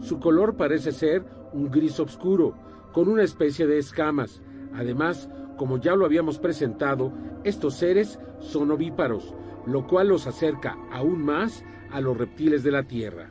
[0.00, 2.54] Su color parece ser un gris oscuro,
[2.92, 4.42] con una especie de escamas.
[4.74, 7.12] Además, como ya lo habíamos presentado,
[7.44, 9.34] estos seres son ovíparos,
[9.66, 13.30] lo cual los acerca aún más a los reptiles de la Tierra.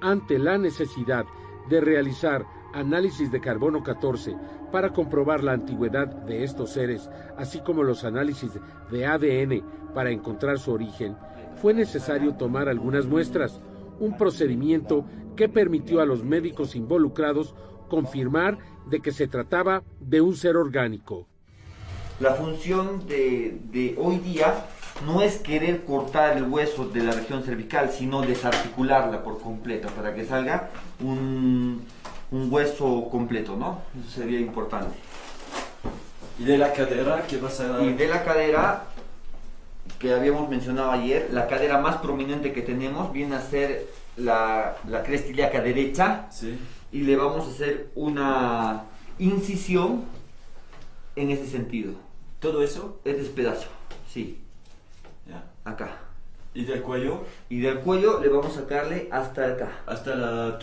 [0.00, 1.24] Ante la necesidad
[1.68, 4.34] de realizar análisis de carbono 14
[4.72, 8.50] para comprobar la antigüedad de estos seres, así como los análisis
[8.90, 9.62] de ADN
[9.94, 11.16] para encontrar su origen,
[11.60, 13.60] fue necesario tomar algunas muestras,
[14.00, 15.04] un procedimiento
[15.36, 17.54] que permitió a los médicos involucrados
[17.88, 21.26] confirmar de que se trataba de un ser orgánico.
[22.20, 24.66] La función de, hoy día
[25.06, 30.14] no es querer cortar el hueso de la región cervical, sino desarticularla por completo para
[30.14, 30.70] que salga
[31.00, 31.82] un,
[32.32, 33.82] un hueso completo, ¿no?
[34.00, 34.96] Eso sería importante.
[36.38, 38.84] ¿Y de la cadera qué vas a Y de la cadera
[39.98, 45.02] que habíamos mencionado ayer, la cadera más prominente que tenemos viene a ser la, la
[45.02, 46.26] cresta ilíaca derecha.
[46.30, 46.58] Sí.
[46.90, 48.84] Y le vamos a hacer una
[49.18, 50.04] incisión
[51.14, 51.92] en ese sentido.
[52.40, 53.00] ¿Todo eso?
[53.04, 53.68] Es despedazo,
[54.08, 54.40] sí.
[55.28, 55.44] Ya.
[55.64, 56.01] Acá.
[56.54, 57.24] ¿Y del cuello?
[57.48, 59.68] Y del cuello le vamos a sacarle hasta acá.
[59.86, 60.58] Hasta, la,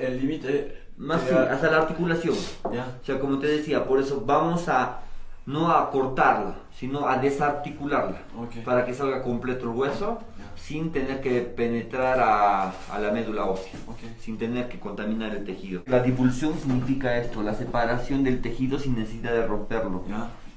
[0.00, 0.82] el límite.
[0.96, 2.34] Más sí, hasta la articulación.
[2.72, 2.86] Ya.
[3.02, 5.00] O sea, como te decía, por eso vamos a
[5.46, 8.22] no a cortarla, sino a desarticularla,
[8.64, 10.20] para que salga completo el hueso,
[10.56, 13.72] sin tener que penetrar a, a la médula ósea,
[14.18, 15.82] sin tener que contaminar el tejido.
[15.86, 20.02] La divulsión significa esto, la separación del tejido sin necesidad de romperlo.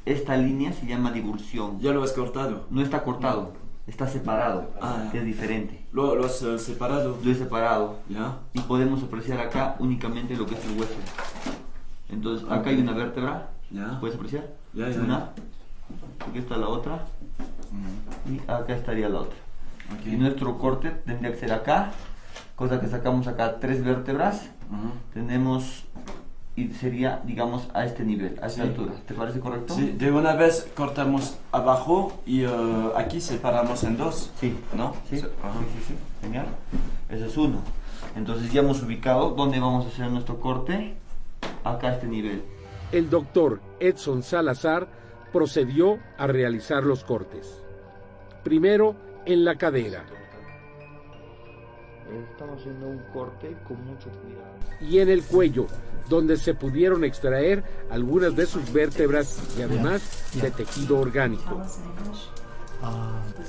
[0.05, 1.81] Esta línea se llama divulsión.
[1.81, 2.65] ¿Ya lo has cortado?
[2.69, 3.51] No está cortado,
[3.87, 5.85] está separado, Ah, es diferente.
[5.91, 7.17] ¿Lo, lo has eh, separado?
[7.23, 7.97] Lo he separado.
[8.09, 8.37] ¿Ya?
[8.53, 10.93] Y podemos apreciar acá únicamente lo que es el hueso.
[12.09, 13.49] Entonces, acá hay una vértebra.
[13.71, 13.99] Ya.
[13.99, 14.45] ¿Puedes apreciar?
[14.73, 15.29] Ya, ya, Una.
[16.29, 17.05] Aquí está la otra.
[18.29, 19.37] Y acá estaría la otra.
[20.05, 21.91] Y nuestro corte tendría que ser acá.
[22.55, 24.49] Cosa que sacamos acá tres vértebras.
[25.13, 25.85] Tenemos.
[26.57, 28.67] Y sería, digamos, a este nivel, a esta Sí.
[28.69, 28.93] altura.
[29.07, 29.75] ¿Te parece correcto?
[29.75, 32.49] Sí, de una vez cortamos abajo y eh,
[32.95, 34.31] aquí separamos en dos.
[34.39, 34.57] Sí.
[34.75, 34.95] ¿No?
[35.07, 35.53] Sí, Se- ajá.
[35.59, 35.93] sí, sí, sí.
[36.23, 36.47] Genial.
[37.11, 37.59] Ese es uno.
[38.15, 40.95] Entonces ya hemos ubicado dónde vamos a hacer nuestro corte.
[41.63, 42.41] Acá a este nivel.
[42.91, 44.87] El doctor Edson Salazar
[45.31, 47.61] procedió a realizar los cortes.
[48.43, 48.95] Primero
[49.27, 50.05] en la cadera
[52.31, 54.57] Estamos haciendo un corte con mucho cuidado.
[54.79, 55.67] y en el cuello,
[56.09, 61.61] donde se pudieron extraer algunas de sus vértebras y además de tejido orgánico.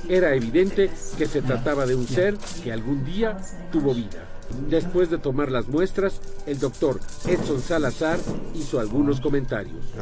[0.09, 3.37] Era evidente que se trataba de un ser que algún día
[3.71, 4.25] tuvo vida.
[4.69, 8.19] Después de tomar las muestras, el doctor Edson Salazar
[8.55, 9.93] hizo algunos comentarios.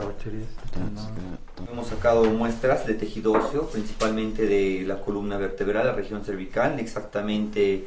[1.69, 7.87] Hemos sacado muestras de tejido óseo, principalmente de la columna vertebral, la región cervical, exactamente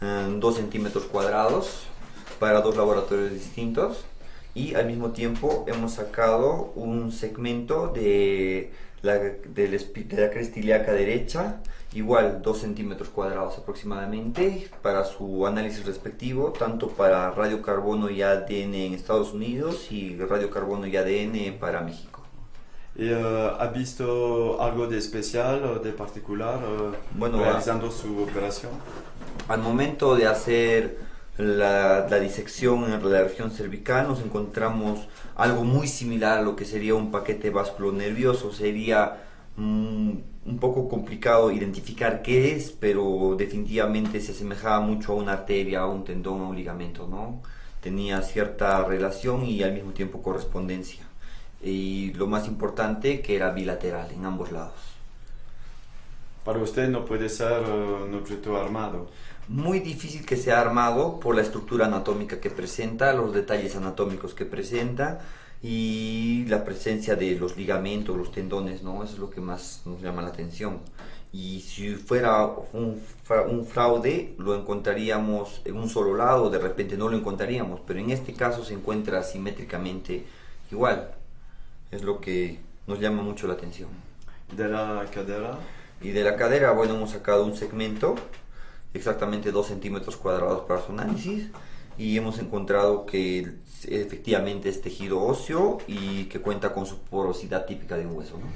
[0.00, 1.84] 2 centímetros cuadrados
[2.38, 4.04] para dos laboratorios distintos.
[4.54, 8.72] Y al mismo tiempo hemos sacado un segmento de
[9.02, 11.60] la, de la cresta ilíaca derecha,
[11.92, 18.94] igual 2 centímetros cuadrados aproximadamente, para su análisis respectivo, tanto para radiocarbono y ADN en
[18.94, 22.22] Estados Unidos y radiocarbono y ADN para México.
[22.96, 28.72] ¿Y eh, ha visto algo de especial de particular eh, Bueno, realizando su operación?
[29.46, 30.98] Al momento de hacer
[31.38, 36.64] la, la disección en la región cervical nos encontramos algo muy similar a lo que
[36.64, 38.52] sería un paquete vasculonervioso.
[38.52, 39.18] Sería
[39.56, 40.10] mm,
[40.46, 45.86] un poco complicado identificar qué es, pero definitivamente se asemejaba mucho a una arteria, a
[45.86, 47.42] un tendón, a un ligamento, ¿no?
[47.80, 51.04] Tenía cierta relación y al mismo tiempo correspondencia.
[51.62, 54.98] Y lo más importante que era bilateral en ambos lados.
[56.44, 59.10] Para usted no puede ser eh, un objeto armado.
[59.48, 64.44] Muy difícil que sea armado por la estructura anatómica que presenta, los detalles anatómicos que
[64.44, 65.20] presenta
[65.62, 69.02] y la presencia de los ligamentos, los tendones, ¿no?
[69.02, 70.80] Eso es lo que más nos llama la atención.
[71.32, 73.02] Y si fuera un,
[73.50, 78.10] un fraude, lo encontraríamos en un solo lado, de repente no lo encontraríamos, pero en
[78.10, 80.24] este caso se encuentra simétricamente
[80.70, 81.10] igual.
[81.90, 83.88] Es lo que nos llama mucho la atención.
[84.56, 85.58] De la cadera,
[86.00, 88.14] Y de la cadera, bueno, hemos sacado un segmento,
[88.94, 91.50] exactamente 2 centímetros cuadrados para su análisis,
[91.98, 93.56] y hemos encontrado que
[93.88, 98.38] efectivamente es tejido óseo y que cuenta con su porosidad típica de un hueso.
[98.38, 98.46] ¿no?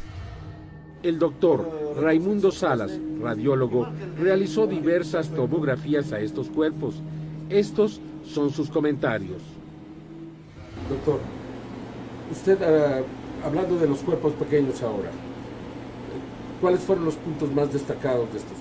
[1.02, 7.02] El doctor Raimundo Salas, radiólogo, realizó diversas tomografías a estos cuerpos.
[7.48, 9.42] Estos son sus comentarios.
[10.88, 11.18] Doctor,
[12.30, 13.04] usted, eh,
[13.44, 15.10] hablando de los cuerpos pequeños ahora,
[16.60, 18.58] ¿cuáles fueron los puntos más destacados de estos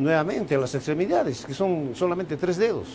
[0.00, 2.88] Nuevamente, las extremidades, que son solamente tres dedos.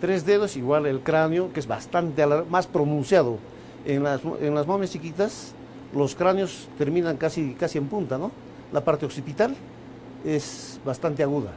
[0.00, 3.36] Tres dedos, igual el cráneo, que es bastante más pronunciado.
[3.84, 5.52] En las, en las momias chiquitas,
[5.94, 8.30] los cráneos terminan casi, casi en punta, ¿no?
[8.72, 9.54] La parte occipital
[10.24, 11.52] es bastante aguda.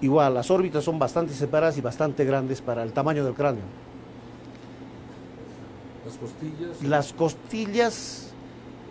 [0.00, 3.64] Igual, las órbitas son bastante separadas y bastante grandes para el tamaño del cráneo.
[6.04, 6.82] Las costillas.
[6.82, 8.23] Las costillas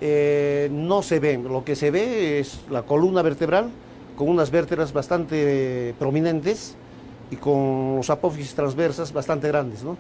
[0.06, 3.70] eh, no se ven, lo que se ve es la columna vertebral
[4.18, 6.76] con unas vértebras bastante prominentes
[7.32, 9.82] y con los apófisis transversas bastante grandes.
[9.82, 9.95] ¿no?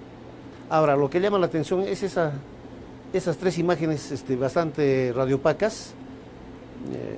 [0.69, 2.33] Ahora, lo que llama la atención es esa,
[3.13, 5.93] esas tres imágenes este, bastante radiopacas,
[6.91, 7.17] eh,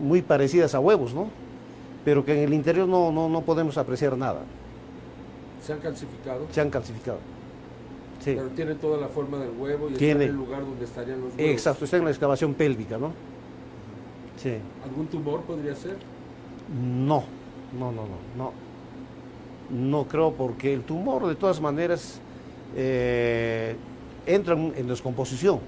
[0.00, 1.30] muy parecidas a huevos, ¿no?
[2.04, 4.42] pero que en el interior no, no, no podemos apreciar nada,
[5.66, 6.46] ¿Se han calcificado?
[6.52, 7.18] se han calcificado.
[8.22, 8.34] Sí.
[8.36, 10.12] Pero tienen toda la forma del huevo y Tiene.
[10.12, 11.40] están en el lugar donde estarían los huevos.
[11.52, 13.12] Exacto, está en la excavación pélvica, ¿no?
[14.36, 14.54] Sí.
[14.84, 15.96] ¿Algún tumor podría ser?
[16.72, 17.24] No,
[17.78, 18.52] no, no, no, no.
[19.70, 22.20] No creo porque el tumor de todas maneras
[22.76, 23.74] eh,
[24.26, 25.58] entra en descomposición.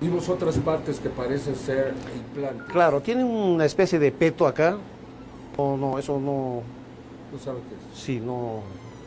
[0.00, 2.66] Vimos otras partes que parecen ser implantes.
[2.72, 4.76] Claro, tiene una especie de peto acá.
[5.56, 6.62] No, no, eso no.
[7.32, 8.02] No sabe qué es.
[8.02, 8.60] Sí, no.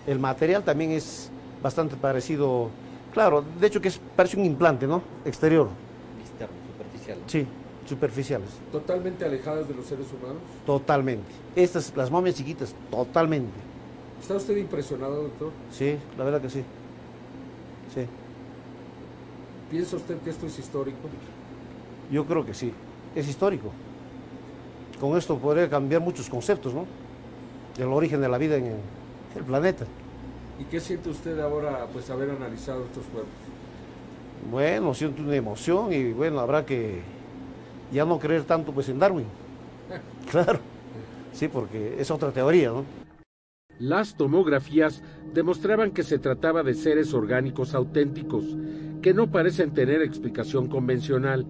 [0.08, 1.30] El material también es
[1.62, 2.70] bastante parecido
[3.16, 5.02] Claro, de hecho que es, parece un implante, ¿no?
[5.24, 5.70] Exterior.
[6.20, 7.18] Externo, superficial.
[7.28, 7.48] Sí,
[7.88, 8.50] superficiales.
[8.74, 10.42] ¿Totalmente alejadas de los seres humanos?
[10.66, 11.32] Totalmente.
[11.56, 13.54] Estas, las momias chiquitas, totalmente.
[14.22, 15.52] ¿Está usted impresionado, doctor?
[15.72, 16.60] Sí, la verdad que sí.
[17.94, 18.06] Sí.
[19.72, 20.98] ¿Piensa usted que esto es histórico?
[22.12, 22.74] Yo creo que sí,
[23.16, 23.72] es histórico.
[25.00, 26.86] Con esto podría cambiar muchos conceptos, ¿no?
[27.78, 28.76] Del origen de la vida en
[29.38, 29.86] el planeta.
[30.60, 33.34] ¿Y qué siente usted ahora, pues, haber analizado estos cuerpos?
[34.50, 37.02] Bueno, siento una emoción y bueno, habrá que
[37.92, 39.26] ya no creer tanto pues en Darwin.
[40.32, 40.60] claro.
[41.34, 42.86] Sí, porque es otra teoría, ¿no?
[43.80, 45.04] Las tomografías
[45.34, 48.46] demostraban que se trataba de seres orgánicos auténticos,
[49.02, 51.46] que no parecen tener explicación convencional.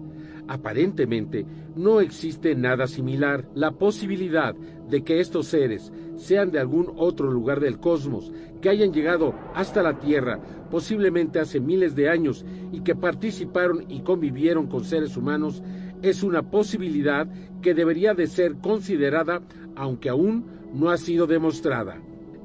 [0.48, 1.46] Aparentemente,
[1.76, 3.44] no existe nada similar.
[3.54, 8.92] La posibilidad de que estos seres sean de algún otro lugar del cosmos, que hayan
[8.92, 10.40] llegado hasta la Tierra,
[10.70, 15.62] posiblemente hace miles de años, y que participaron y convivieron con seres humanos,
[16.02, 17.26] es una posibilidad
[17.62, 19.42] que debería de ser considerada,
[19.76, 22.00] aunque aún no ha sido demostrada.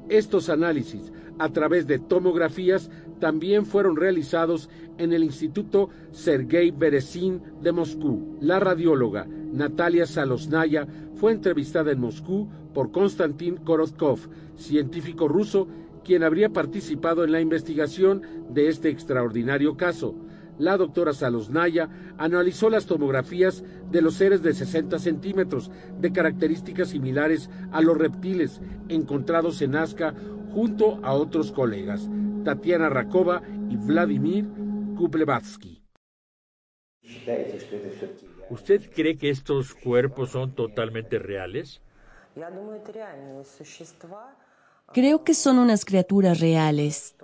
[0.10, 7.72] Estos análisis a través de tomografías también fueron realizados en el Instituto Sergei Berezin de
[7.72, 8.38] Moscú.
[8.42, 14.20] La radióloga Natalia Salosnaya fue entrevistada en Moscú por Konstantin Korotkov,
[14.56, 15.68] científico ruso
[16.04, 20.16] quien habría participado en la investigación de este extraordinario caso.
[20.58, 27.50] La doctora Salosnaya analizó las tomografías de los seres de 60 centímetros, de características similares
[27.72, 30.14] a los reptiles encontrados en Nazca
[30.54, 32.10] junto a otros colegas,
[32.44, 34.46] Tatiana Rakova y Vladimir
[34.98, 35.82] Kuplevatsky.
[38.50, 41.82] ¿Usted cree que estos cuerpos son totalmente reales?
[44.94, 47.16] Creo que son unas criaturas reales,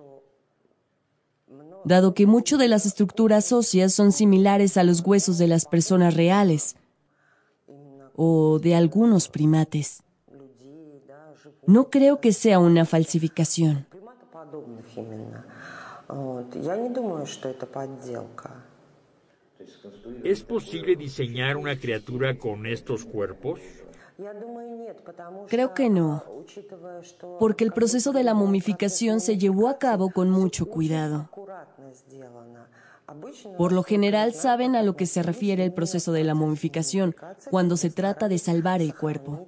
[1.85, 6.13] dado que mucho de las estructuras óseas son similares a los huesos de las personas
[6.15, 6.75] reales
[8.15, 10.03] o de algunos primates.
[11.65, 13.85] No creo que sea una falsificación.
[20.23, 23.59] ¿Es posible diseñar una criatura con estos cuerpos?
[25.47, 26.23] Creo que no,
[27.39, 31.29] porque el proceso de la momificación se llevó a cabo con mucho cuidado.
[33.57, 37.15] Por lo general saben a lo que se refiere el proceso de la momificación
[37.49, 39.47] cuando se trata de salvar el cuerpo.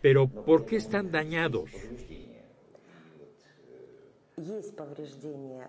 [0.00, 1.70] Pero ¿por qué están dañados?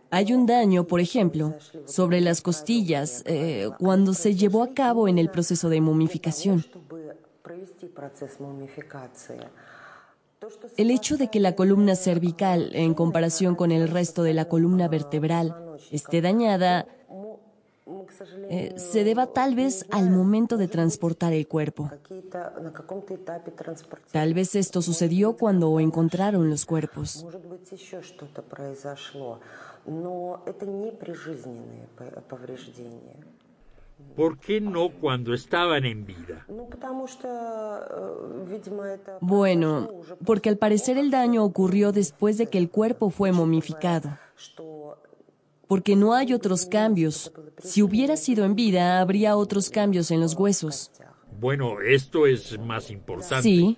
[0.09, 1.53] Hay un daño, por ejemplo,
[1.85, 6.65] sobre las costillas eh, cuando se llevó a cabo en el proceso de momificación.
[10.77, 14.87] El hecho de que la columna cervical, en comparación con el resto de la columna
[14.87, 15.55] vertebral,
[15.91, 16.87] esté dañada,
[18.49, 21.91] eh, se deba tal vez al momento de transportar el cuerpo.
[24.11, 27.25] Tal vez esto sucedió cuando encontraron los cuerpos.
[34.15, 36.45] ¿Por qué no cuando estaban en vida?
[39.21, 39.89] Bueno,
[40.25, 44.17] porque al parecer el daño ocurrió después de que el cuerpo fue momificado
[45.67, 47.31] porque no hay otros cambios.
[47.59, 50.91] Si hubiera sido en vida, habría otros cambios en los huesos.
[51.39, 53.43] Bueno, esto es más importante.
[53.43, 53.77] Sí.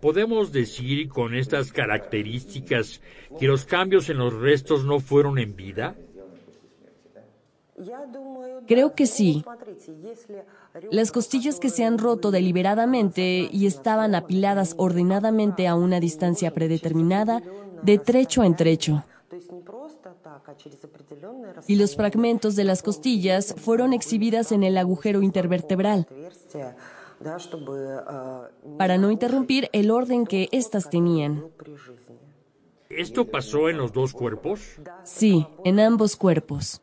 [0.00, 3.00] ¿Podemos decir con estas características
[3.38, 5.96] que los cambios en los restos no fueron en vida?
[8.66, 9.44] Creo que sí.
[10.90, 17.42] Las costillas que se han roto deliberadamente y estaban apiladas ordenadamente a una distancia predeterminada,
[17.82, 19.04] de trecho en trecho.
[21.66, 26.06] Y los fragmentos de las costillas fueron exhibidas en el agujero intervertebral
[28.78, 31.44] para no interrumpir el orden que éstas tenían.
[32.88, 34.80] ¿Esto pasó en los dos cuerpos?
[35.04, 36.80] Sí, en ambos cuerpos.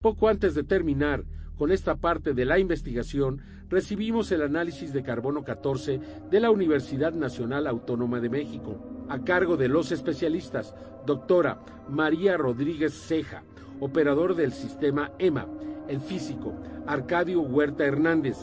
[0.00, 1.24] Poco antes de terminar
[1.56, 7.12] con esta parte de la investigación, recibimos el análisis de carbono 14 de la Universidad
[7.12, 8.76] Nacional Autónoma de México,
[9.08, 10.74] a cargo de los especialistas,
[11.06, 13.44] doctora María Rodríguez Ceja,
[13.78, 15.46] operador del sistema EMA,
[15.88, 16.54] el físico
[16.86, 18.36] Arcadio Huerta Hernández,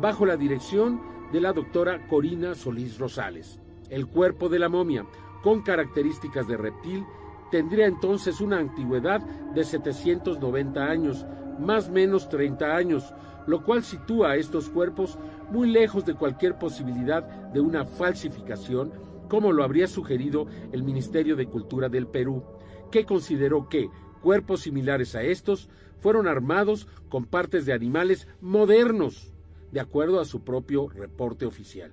[0.00, 1.00] bajo la dirección
[1.32, 3.60] de la doctora Corina Solís Rosales.
[3.88, 5.06] El cuerpo de la momia,
[5.42, 7.04] con características de reptil,
[7.50, 9.20] tendría entonces una antigüedad
[9.54, 11.24] de 790 años,
[11.58, 13.14] más menos 30 años,
[13.46, 15.18] lo cual sitúa a estos cuerpos
[15.50, 17.22] muy lejos de cualquier posibilidad
[17.52, 18.92] de una falsificación
[19.28, 22.44] como lo habría sugerido el Ministerio de Cultura del Perú,
[22.90, 23.88] que consideró que
[24.22, 25.68] cuerpos similares a estos
[25.98, 29.32] fueron armados con partes de animales modernos,
[29.72, 31.92] de acuerdo a su propio reporte oficial.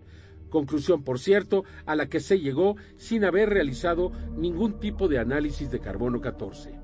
[0.50, 5.72] Conclusión, por cierto, a la que se llegó sin haber realizado ningún tipo de análisis
[5.72, 6.80] de carbono 14.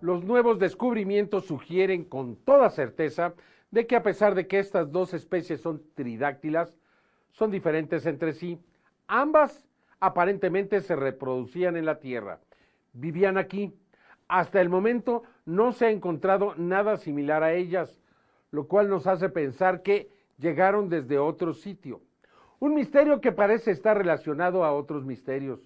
[0.00, 3.34] Los nuevos descubrimientos sugieren con toda certeza
[3.70, 6.78] de que a pesar de que estas dos especies son tridáctilas,
[7.32, 8.58] son diferentes entre sí.
[9.06, 9.66] Ambas
[10.00, 12.40] aparentemente se reproducían en la Tierra,
[12.92, 13.74] vivían aquí.
[14.28, 18.00] Hasta el momento no se ha encontrado nada similar a ellas,
[18.50, 22.02] lo cual nos hace pensar que llegaron desde otro sitio.
[22.60, 25.60] Un misterio que parece estar relacionado a otros misterios.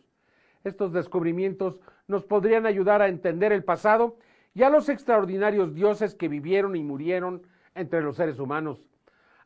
[0.63, 4.17] Estos descubrimientos nos podrían ayudar a entender el pasado
[4.55, 7.43] y a los extraordinarios dioses que vivieron y murieron
[7.75, 8.79] entre los seres humanos.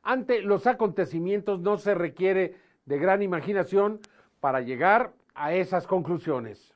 [0.02, 4.00] Ante los acontecimientos no se requiere de gran imaginación
[4.40, 6.74] para llegar a esas conclusiones.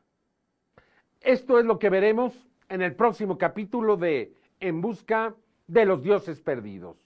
[1.21, 2.35] Esto es lo que veremos
[2.69, 5.35] en el próximo capítulo de En Busca
[5.67, 6.97] de los Dioses Perdidos.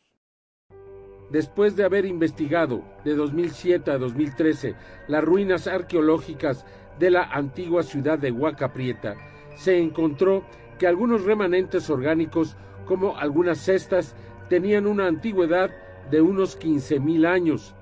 [1.30, 4.74] Después de haber investigado de 2007 a 2013
[5.08, 6.64] las ruinas arqueológicas
[6.98, 9.16] de la antigua ciudad de Huaca Prieta,
[9.56, 10.44] se encontró
[10.78, 14.14] que algunos remanentes orgánicos, como algunas cestas,
[14.48, 15.70] tenían una antigüedad
[16.10, 17.74] de unos 15.000 años.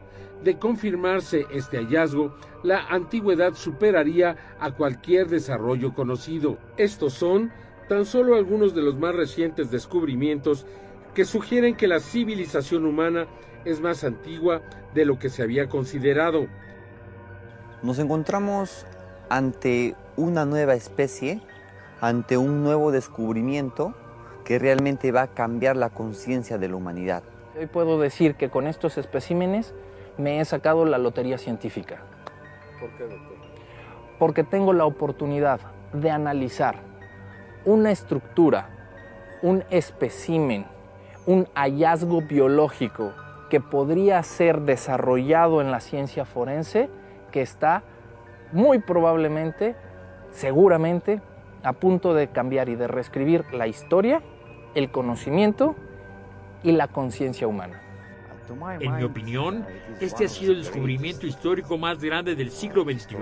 [0.43, 6.59] De confirmarse este hallazgo, la antigüedad superaría a cualquier desarrollo conocido.
[6.77, 7.53] Estos son
[7.89, 10.67] tan solo algunos de los más recientes descubrimientos
[11.15, 13.27] que sugieren que la civilización humana
[13.65, 14.63] es más antigua
[14.95, 16.47] de lo que se había considerado.
[17.83, 18.87] Nos encontramos
[19.29, 21.41] ante una nueva especie,
[22.01, 23.95] ante un nuevo descubrimiento
[24.45, 27.23] que realmente va a cambiar la conciencia de la humanidad.
[27.59, 29.75] Hoy puedo decir que con estos especímenes
[30.19, 31.99] me he sacado la lotería científica.
[32.81, 33.37] ¿Por qué, doctor?
[34.19, 35.61] Porque tengo la oportunidad
[35.93, 36.77] de analizar
[37.65, 38.69] una estructura,
[39.43, 40.67] un especímen,
[41.27, 43.13] un hallazgo biológico
[43.51, 46.89] que podría ser desarrollado en la ciencia forense
[47.31, 47.83] que está
[48.53, 49.75] muy probablemente,
[50.31, 51.21] seguramente,
[51.63, 54.23] a punto de cambiar y de reescribir la historia,
[54.75, 55.77] el conocimiento
[56.63, 57.81] y la conciencia humana.
[58.81, 59.65] En mi opinión,
[60.01, 63.17] este ha sido el descubrimiento histórico más grande del siglo XXI,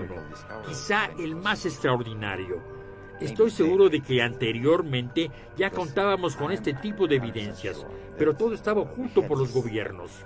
[0.66, 2.60] quizá el más extraordinario.
[3.20, 7.86] Estoy seguro de que anteriormente ya contábamos con este tipo de evidencias,
[8.16, 10.24] pero todo estaba oculto por los gobiernos.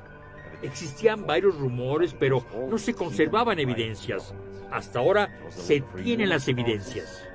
[0.63, 4.33] Existían varios rumores, pero no se conservaban evidencias.
[4.71, 7.29] Hasta ahora se tienen las evidencias.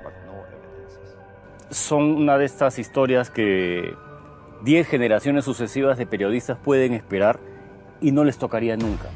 [1.70, 3.94] Son una de estas historias que
[4.64, 7.38] 10 generaciones sucesivas de periodistas pueden esperar
[8.00, 9.08] y no les tocaría nunca.